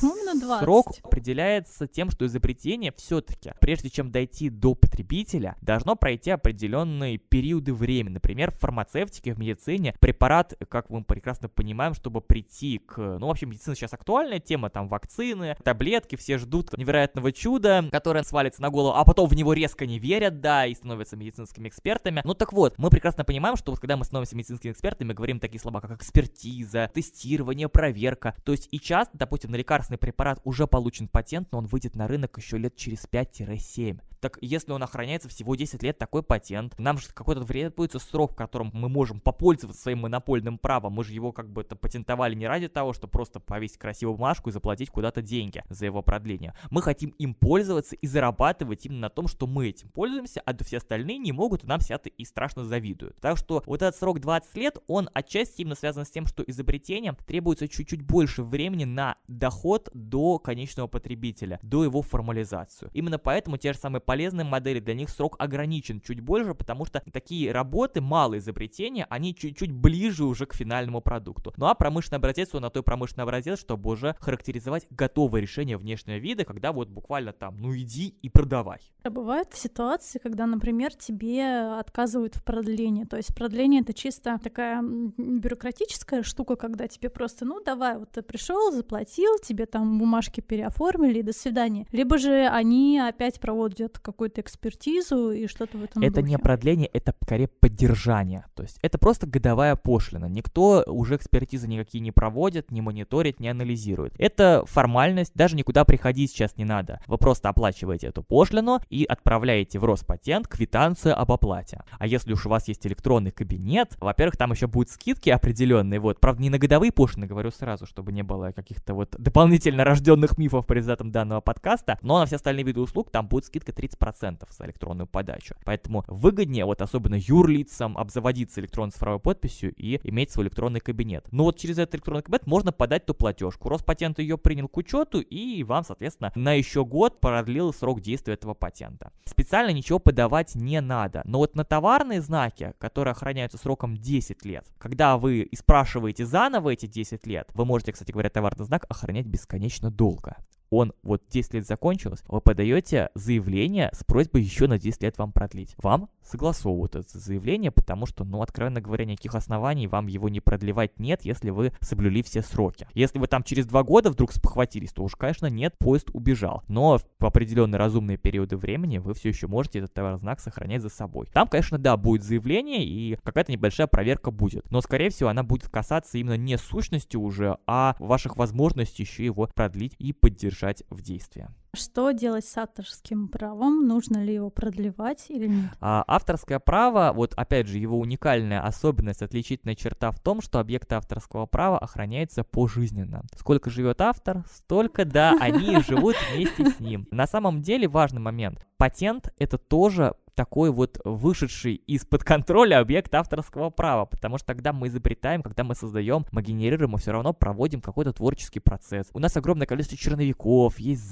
[0.60, 7.18] срок определяется тем, что изобретение все-таки, прежде чем дойти до потребителя, потребителя должно пройти определенные
[7.18, 8.14] периоды времени.
[8.14, 12.98] Например, в фармацевтике, в медицине препарат, как мы прекрасно понимаем, чтобы прийти к...
[13.18, 18.62] Ну, вообще, медицина сейчас актуальная тема, там вакцины, таблетки, все ждут невероятного чуда, которое свалится
[18.62, 22.22] на голову, а потом в него резко не верят, да, и становятся медицинскими экспертами.
[22.24, 25.60] Ну так вот, мы прекрасно понимаем, что вот когда мы становимся медицинскими экспертами, говорим такие
[25.60, 28.34] слова, как экспертиза, тестирование, проверка.
[28.44, 32.06] То есть и часто, допустим, на лекарственный препарат уже получен патент, но он выйдет на
[32.06, 34.00] рынок еще лет через 5-7.
[34.20, 38.36] Так если он охраняется всего 10 лет, такой патент, нам же какой-то требуется срок, в
[38.36, 40.92] котором мы можем попользоваться своим монопольным правом.
[40.92, 44.50] Мы же его как бы это патентовали не ради того, чтобы просто повесить красивую бумажку
[44.50, 46.54] и заплатить куда-то деньги за его продление.
[46.70, 50.78] Мы хотим им пользоваться и зарабатывать именно на том, что мы этим пользуемся, а все
[50.78, 53.16] остальные не могут, и нам это и страшно завидуют.
[53.20, 57.16] Так что вот этот срок 20 лет, он отчасти именно связан с тем, что изобретением
[57.26, 62.90] требуется чуть-чуть больше времени на доход до конечного потребителя, до его формализацию.
[62.92, 67.02] Именно поэтому те же самые полезные модели, для них срок ограничен чуть больше, потому что
[67.12, 71.52] такие работы, малые изобретения, они чуть-чуть ближе уже к финальному продукту.
[71.56, 76.18] Ну а промышленный образец, он на той промышленный образец, чтобы уже характеризовать готовое решение внешнего
[76.18, 78.80] вида, когда вот буквально там, ну иди и продавай.
[79.02, 83.04] А бывают ситуации, когда, например, тебе отказывают в продлении.
[83.04, 88.22] То есть продление это чисто такая бюрократическая штука, когда тебе просто, ну давай, вот ты
[88.22, 91.86] пришел, заплатил, тебе там бумажки переоформили, до свидания.
[91.92, 96.28] Либо же они опять проводят какую-то экспертизу и что-то в этом Это духе.
[96.28, 98.44] не продление, это скорее поддержание.
[98.54, 100.26] То есть это просто годовая пошлина.
[100.26, 104.14] Никто уже экспертизы никакие не проводит, не мониторит, не анализирует.
[104.18, 107.00] Это формальность, даже никуда приходить сейчас не надо.
[107.06, 111.82] Вы просто оплачиваете эту пошлину и отправляете предъявляете в Роспатент квитанцию об оплате.
[111.98, 116.20] А если уж у вас есть электронный кабинет, во-первых, там еще будут скидки определенные, вот,
[116.20, 120.66] правда, не на годовые пошлины, говорю сразу, чтобы не было каких-то вот дополнительно рожденных мифов
[120.66, 124.64] по результатам данного подкаста, но на все остальные виды услуг там будет скидка 30% за
[124.64, 125.54] электронную подачу.
[125.64, 131.26] Поэтому выгоднее, вот особенно юрлицам, обзаводиться электронной цифровой подписью и иметь свой электронный кабинет.
[131.32, 133.68] Но вот через этот электронный кабинет можно подать ту платежку.
[133.68, 138.54] Роспатент ее принял к учету и вам, соответственно, на еще год продлил срок действия этого
[138.54, 139.12] патента.
[139.24, 141.22] Специально ничего подавать не надо.
[141.24, 146.86] Но вот на товарные знаки, которые охраняются сроком 10 лет, когда вы спрашиваете заново эти
[146.86, 150.36] 10 лет, вы можете, кстати говоря, товарный знак охранять бесконечно долго
[150.70, 155.32] он вот 10 лет закончилось, вы подаете заявление с просьбой еще на 10 лет вам
[155.32, 155.74] продлить.
[155.78, 160.98] Вам согласовывают это заявление, потому что, ну, откровенно говоря, никаких оснований вам его не продлевать
[160.98, 162.86] нет, если вы соблюли все сроки.
[162.94, 166.62] Если вы там через два года вдруг спохватились, то уж, конечно, нет, поезд убежал.
[166.68, 171.28] Но в определенные разумные периоды времени вы все еще можете этот товарзнак сохранять за собой.
[171.32, 174.70] Там, конечно, да, будет заявление и какая-то небольшая проверка будет.
[174.70, 179.48] Но, скорее всего, она будет касаться именно не сущности уже, а ваших возможностей еще его
[179.52, 181.48] продлить и поддержать держать в действии.
[181.72, 183.86] Что делать с авторским правом?
[183.86, 185.70] Нужно ли его продлевать или нет?
[185.80, 190.96] А, авторское право, вот опять же, его уникальная особенность, отличительная черта в том, что объекты
[190.96, 193.22] авторского права охраняются пожизненно.
[193.36, 197.06] Сколько живет автор, столько, да, они живут вместе с ним.
[197.12, 198.66] На самом деле важный момент.
[198.76, 204.88] Патент— это тоже такой вот вышедший из-под контроля объект авторского права, потому что когда мы
[204.88, 209.08] изобретаем, когда мы создаем, мы генерируем, мы все равно проводим какой-то творческий процесс.
[209.12, 211.02] У нас огромное количество черновиков, есть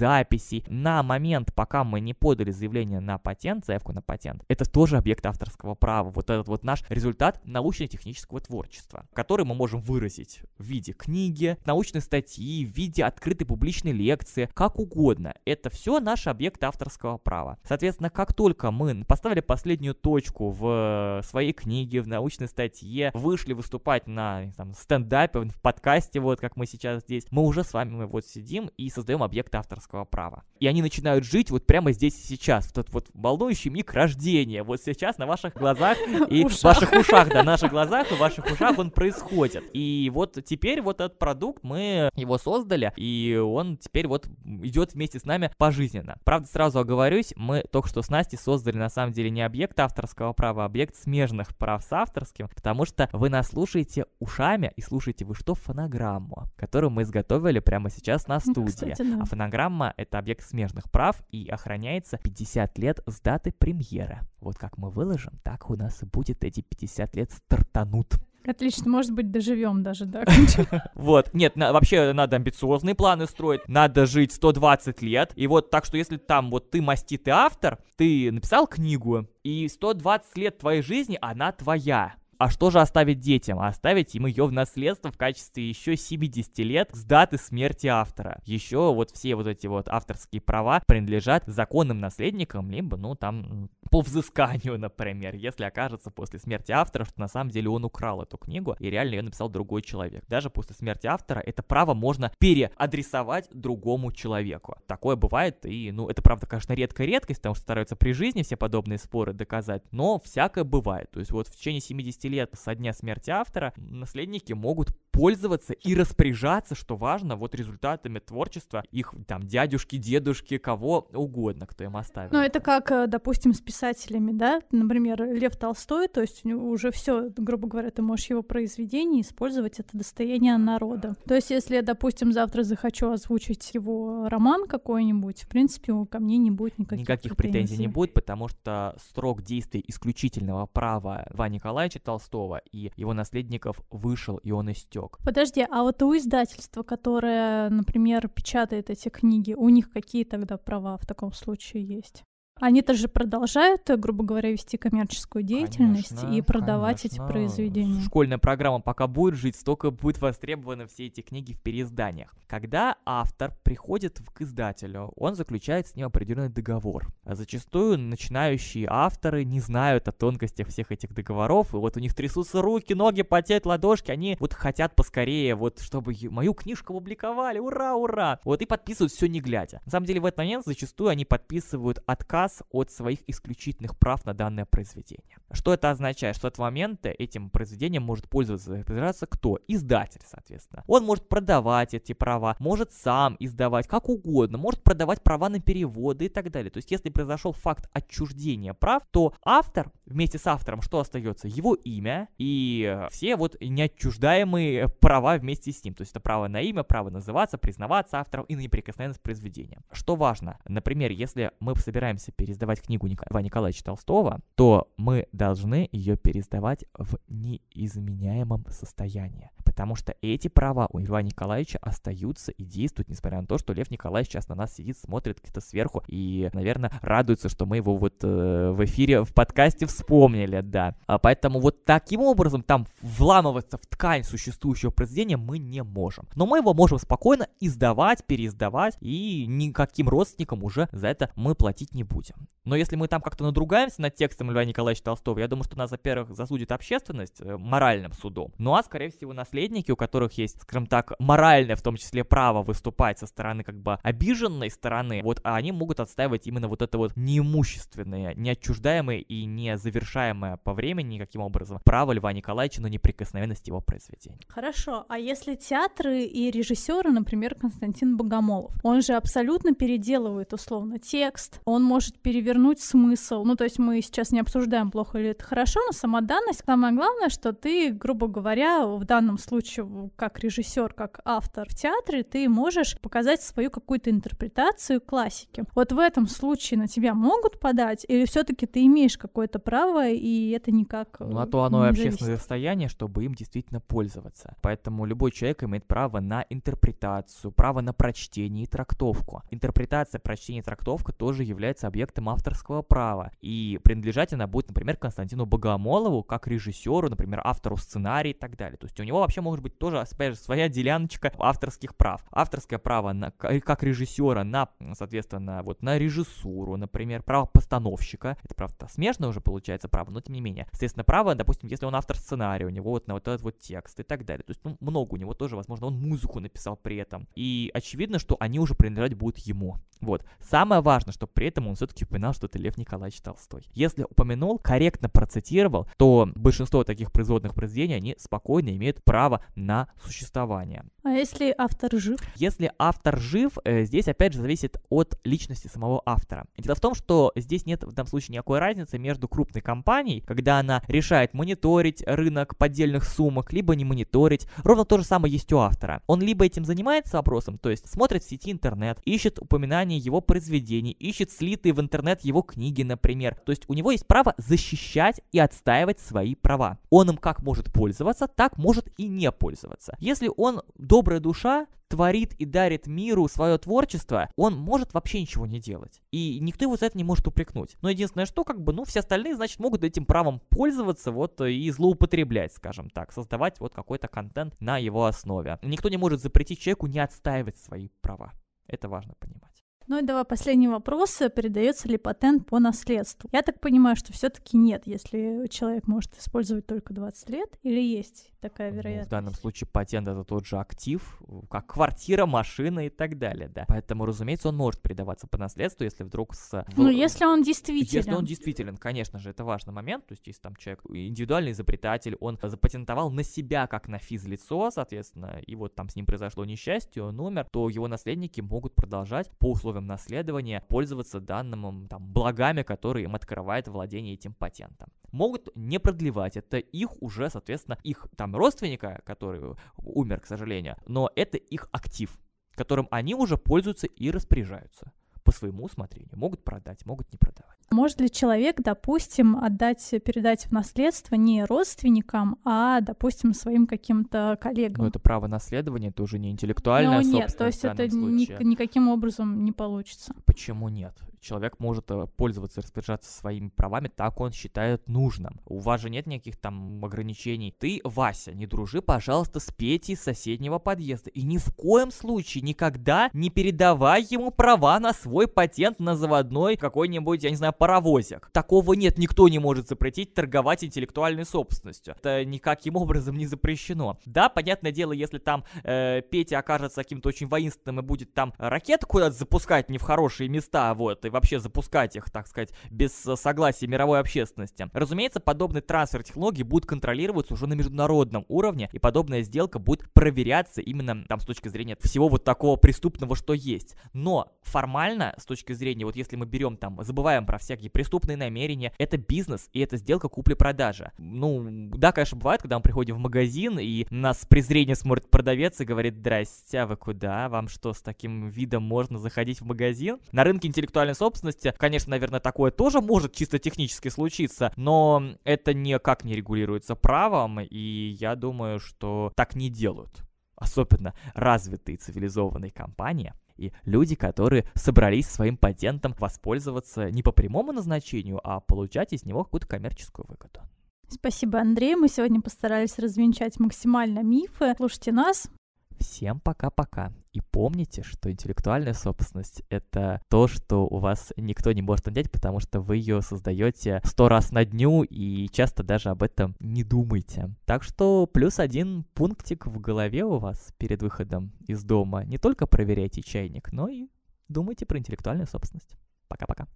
[0.48, 0.64] записи.
[0.68, 5.24] На момент, пока мы не подали заявление на патент, заявку на патент, это тоже объект
[5.26, 6.10] авторского права.
[6.10, 12.00] Вот этот вот наш результат научно-технического творчества, который мы можем выразить в виде книги, научной
[12.00, 15.34] статьи, в виде открытой публичной лекции, как угодно.
[15.44, 17.58] Это все наш объект авторского права.
[17.64, 24.06] Соответственно, как только мы поставили последнюю точку в своей книге, в научной статье, вышли выступать
[24.06, 28.24] на там, стендапе, в подкасте, вот как мы сейчас здесь, мы уже с вами вот
[28.24, 30.37] сидим и создаем объект авторского права.
[30.60, 34.62] И они начинают жить вот прямо здесь и сейчас, в тот вот волнующий миг рождения,
[34.62, 35.96] вот сейчас на ваших глазах
[36.30, 39.64] и в ваших ушах, да, на наших глазах и в ваших ушах он происходит.
[39.72, 45.18] И вот теперь вот этот продукт, мы его создали, и он теперь вот идет вместе
[45.18, 46.18] с нами пожизненно.
[46.24, 50.32] Правда, сразу оговорюсь, мы только что с Настей создали на самом деле не объект авторского
[50.32, 55.24] права, а объект смежных прав с авторским, потому что вы нас слушаете ушами и слушаете
[55.24, 55.54] вы что?
[55.54, 58.70] Фонограмму, которую мы изготовили прямо сейчас на ну, студии.
[58.70, 59.22] Кстати, да.
[59.22, 64.20] А фонограмма— это объект смежных прав и охраняется 50 лет с даты премьеры.
[64.40, 68.14] Вот как мы выложим, так у нас и будет эти 50 лет стартанут.
[68.46, 70.24] Отлично, может быть, доживем даже, да?
[70.94, 75.98] Вот, нет, вообще надо амбициозные планы строить, надо жить 120 лет, и вот так что
[75.98, 81.52] если там вот ты маститый автор, ты написал книгу, и 120 лет твоей жизни, она
[81.52, 82.14] твоя.
[82.38, 83.58] А что же оставить детям?
[83.58, 88.40] Оставить им ее в наследство в качестве еще 70 лет с даты смерти автора.
[88.44, 94.02] Еще вот все вот эти вот авторские права принадлежат законным наследникам, либо, ну, там, по
[94.02, 98.76] взысканию, например, если окажется после смерти автора, что на самом деле он украл эту книгу
[98.78, 100.24] и реально ее написал другой человек.
[100.28, 104.76] Даже после смерти автора это право можно переадресовать другому человеку.
[104.86, 108.56] Такое бывает, и, ну, это, правда, конечно, редкая редкость, потому что стараются при жизни все
[108.56, 111.10] подобные споры доказать, но всякое бывает.
[111.10, 115.96] То есть вот в течение 70 лет со дня смерти автора наследники могут пользоваться и
[115.96, 122.30] распоряжаться, что важно, вот результатами творчества их там дядюшки, дедушки, кого угодно, кто им оставил.
[122.32, 124.60] Ну, это как, э, допустим, с писателями, да?
[124.70, 129.88] Например, Лев Толстой, то есть уже все, грубо говоря, ты можешь его произведение использовать, это
[129.98, 131.16] достояние народа.
[131.26, 136.38] То есть, если я, допустим, завтра захочу озвучить его роман какой-нибудь, в принципе, ко мне
[136.38, 137.58] не будет никаких, никаких претензий.
[137.62, 143.80] претензий не будет, потому что срок действия исключительного права Льва Николаевича Толстого и его наследников
[143.90, 145.18] вышел, и он истек срок.
[145.24, 150.96] Подожди, а вот у издательства, которое, например, печатает эти книги, у них какие тогда права
[150.96, 152.24] в таком случае есть?
[152.60, 157.22] Они-то же продолжают, грубо говоря, вести коммерческую деятельность конечно, и продавать конечно.
[157.22, 158.00] эти произведения.
[158.02, 162.34] Школьная программа пока будет жить, столько будет востребованы все эти книги в переизданиях.
[162.46, 167.08] Когда автор приходит к издателю, он заключает с ним определенный договор.
[167.24, 172.14] А зачастую начинающие авторы не знают о тонкостях всех этих договоров, и вот у них
[172.14, 177.94] трясутся руки, ноги, потеют ладошки, они вот хотят поскорее, вот чтобы мою книжку опубликовали, ура,
[177.94, 178.40] ура!
[178.44, 179.80] Вот и подписывают все не глядя.
[179.84, 184.24] На самом деле в этот момент зачастую они подписывают отказ отказ от своих исключительных прав
[184.24, 185.36] на данное произведение.
[185.52, 186.36] Что это означает?
[186.36, 189.58] Что от момента этим произведением может пользоваться, кто?
[189.68, 190.84] Издатель, соответственно.
[190.86, 196.26] Он может продавать эти права, может сам издавать, как угодно, может продавать права на переводы
[196.26, 196.70] и так далее.
[196.70, 201.48] То есть, если произошел факт отчуждения прав, то автор вместе с автором что остается?
[201.48, 205.94] Его имя и все вот неотчуждаемые права вместе с ним.
[205.94, 209.80] То есть это право на имя, право называться, признаваться автором и на неприкосновенность произведения.
[209.92, 210.58] Что важно?
[210.66, 217.18] Например, если мы собираемся переиздавать книгу Льва Николаевича Толстого, то мы должны ее переиздавать в
[217.26, 223.58] неизменяемом состоянии потому что эти права у Льва Николаевича остаются и действуют, несмотря на то,
[223.58, 227.76] что Лев Николаевич сейчас на нас сидит, смотрит где-то сверху и, наверное, радуется, что мы
[227.76, 230.96] его вот э, в эфире, в подкасте вспомнили, да.
[231.06, 236.26] А поэтому вот таким образом там вламываться в ткань существующего произведения мы не можем.
[236.34, 241.94] Но мы его можем спокойно издавать, переиздавать, и никаким родственникам уже за это мы платить
[241.94, 242.34] не будем.
[242.64, 245.92] Но если мы там как-то надругаемся над текстом Льва Николаевича Толстого, я думаю, что нас,
[245.92, 250.60] во-первых, засудит общественность э, моральным судом, ну а, скорее всего, наследие наследники, у которых есть,
[250.62, 255.40] скажем так, моральное, в том числе, право выступать со стороны как бы обиженной стороны, вот,
[255.44, 261.14] а они могут отстаивать именно вот это вот неимущественное, неотчуждаемое и не завершаемое по времени
[261.14, 264.40] никаким образом право Льва Николаевича на неприкосновенность его произведений.
[264.48, 271.60] Хорошо, а если театры и режиссеры, например, Константин Богомолов, он же абсолютно переделывает условно текст,
[271.64, 275.80] он может перевернуть смысл, ну то есть мы сейчас не обсуждаем, плохо или это хорошо,
[275.86, 280.92] но сама данность, самое главное, что ты, грубо говоря, в данном случае случае, как режиссер,
[280.94, 285.64] как автор в театре, ты можешь показать свою какую-то интерпретацию классики.
[285.74, 290.50] Вот в этом случае на тебя могут подать, или все-таки ты имеешь какое-то право, и
[290.50, 291.16] это никак.
[291.20, 294.54] Ну, а то оно и общественное достояние, чтобы им действительно пользоваться.
[294.62, 299.42] Поэтому любой человек имеет право на интерпретацию, право на прочтение и трактовку.
[299.50, 303.32] Интерпретация, прочтение и трактовка тоже является объектом авторского права.
[303.40, 308.76] И принадлежать она будет, например, Константину Богомолову, как режиссеру, например, автору сценария и так далее.
[308.78, 312.24] То есть у него вообще вообще может быть тоже, опять же, своя деляночка авторских прав.
[312.30, 318.36] Авторское право на, как режиссера на, соответственно, вот на режиссуру, например, право постановщика.
[318.42, 320.66] Это, правда, смежно уже получается право, но тем не менее.
[320.72, 324.00] Соответственно, право, допустим, если он автор сценария, у него вот на вот этот вот текст
[324.00, 324.44] и так далее.
[324.44, 327.28] То есть, ну, много у него тоже, возможно, он музыку написал при этом.
[327.34, 329.76] И очевидно, что они уже принадлежать будут ему.
[330.00, 330.24] Вот.
[330.40, 333.66] Самое важное, что при этом он все-таки упоминал, что это Лев Николаевич Толстой.
[333.74, 340.84] Если упомянул, корректно процитировал, то большинство таких производных произведений, они спокойно имеют право на существование.
[341.02, 342.20] А если автор жив?
[342.36, 346.46] Если автор жив, э, здесь опять же зависит от личности самого автора.
[346.56, 350.58] Дело в том, что здесь нет в данном случае никакой разницы между крупной компанией, когда
[350.58, 354.46] она решает мониторить рынок поддельных сумок, либо не мониторить.
[354.58, 356.02] Ровно то же самое есть у автора.
[356.06, 360.92] Он либо этим занимается вопросом, то есть смотрит в сети интернет, ищет упоминания его произведений,
[360.92, 363.36] ищет слитые в интернет его книги, например.
[363.46, 366.78] То есть у него есть право защищать и отстаивать свои права.
[366.90, 369.96] Он им как может пользоваться, так может и не пользоваться.
[369.98, 375.58] Если он добрая душа, творит и дарит миру свое творчество, он может вообще ничего не
[375.58, 376.02] делать.
[376.10, 377.76] И никто его за это не может упрекнуть.
[377.80, 381.70] Но единственное, что как бы, ну, все остальные, значит, могут этим правом пользоваться вот и
[381.70, 385.58] злоупотреблять, скажем так, создавать вот какой-то контент на его основе.
[385.62, 388.32] Никто не может запретить человеку не отстаивать свои права.
[388.66, 389.57] Это важно понимать.
[389.88, 391.18] Ну и давай последний вопрос.
[391.34, 393.30] Передается ли патент по наследству?
[393.32, 398.30] Я так понимаю, что все-таки нет, если человек может использовать только 20 лет, или есть
[398.40, 399.10] такая вероятность?
[399.10, 401.20] Ну, в данном случае патент это тот же актив,
[401.50, 403.64] как квартира, машина и так далее, да.
[403.66, 406.66] Поэтому, разумеется, он может передаваться по наследству, если вдруг с...
[406.76, 407.96] Ну, если он действителен.
[407.96, 410.06] Если он действителен, конечно же, это важный момент.
[410.06, 415.40] То есть, если там человек индивидуальный изобретатель, он запатентовал на себя как на физлицо, соответственно,
[415.46, 419.50] и вот там с ним произошло несчастье, он умер, то его наследники могут продолжать по
[419.50, 424.88] условиям условиям наследования пользоваться данным там, благами, которые им открывает владение этим патентом.
[425.12, 431.10] Могут не продлевать, это их уже, соответственно, их там родственника, который умер, к сожалению, но
[431.16, 432.10] это их актив,
[432.54, 434.92] которым они уже пользуются и распоряжаются
[435.28, 436.16] по своему усмотрению.
[436.16, 437.58] Могут продать, могут не продавать.
[437.70, 444.84] Может ли человек, допустим, отдать, передать в наследство не родственникам, а, допустим, своим каким-то коллегам?
[444.84, 448.88] Ну, это право наследования, это уже не интеллектуальное Ну, нет, то есть это ни, никаким
[448.88, 450.14] образом не получится.
[450.24, 450.96] Почему нет?
[451.20, 455.40] Человек может э, пользоваться распоряжаться своими правами так, он считает нужным.
[455.46, 457.54] У вас же нет никаких там ограничений.
[457.58, 461.10] Ты, Вася, не дружи, пожалуйста, с Петей из соседнего подъезда.
[461.10, 466.56] И ни в коем случае никогда не передавай ему права на свой патент на заводной
[466.56, 468.30] какой-нибудь, я не знаю, паровозик.
[468.32, 471.94] Такого нет, никто не может запретить торговать интеллектуальной собственностью.
[471.98, 473.98] Это никаким образом не запрещено.
[474.04, 478.86] Да, понятное дело, если там э, Петя окажется каким-то очень воинственным и будет там ракеты
[478.86, 483.66] куда-то запускать не в хорошие места, вот, и вообще запускать их, так сказать, без согласия
[483.66, 484.68] мировой общественности.
[484.72, 490.60] Разумеется, подобный трансфер технологий будет контролироваться уже на международном уровне, и подобная сделка будет проверяться
[490.60, 493.76] именно там с точки зрения всего вот такого преступного, что есть.
[493.92, 498.72] Но формально, с точки зрения, вот если мы берем там, забываем про всякие преступные намерения,
[498.78, 500.92] это бизнес, и это сделка купли-продажи.
[500.98, 505.60] Ну, да, конечно, бывает, когда мы приходим в магазин, и нас с презрением смотрит продавец
[505.60, 507.28] и говорит, здрасте, а вы куда?
[507.28, 509.98] Вам что, с таким видом можно заходить в магазин?
[510.12, 516.04] На рынке интеллектуальной собственности, конечно, наверное, такое тоже может чисто технически случиться, но это никак
[516.04, 520.02] не регулируется правом, и я думаю, что так не делают.
[520.36, 528.20] Особенно развитые цивилизованные компании, и люди, которые собрались своим патентом воспользоваться не по прямому назначению,
[528.22, 530.40] а получать из него какую-то коммерческую выгоду.
[530.88, 531.74] Спасибо, Андрей.
[531.76, 534.54] Мы сегодня постарались развенчать максимально мифы.
[534.56, 535.30] Слушайте нас.
[535.78, 536.92] Всем пока-пока.
[537.12, 542.40] И помните, что интеллектуальная собственность— это то, что у вас никто не может отнять, потому
[542.40, 547.34] что вы ее создаете сто раз на дню и часто даже об этом не думаете.
[547.44, 552.04] Так что плюс один пунктик в голове у вас перед выходом из дома.
[552.04, 553.88] Не только проверяйте чайник, но и
[554.28, 555.76] думайте про интеллектуальную собственность.
[556.08, 556.46] Пока-пока.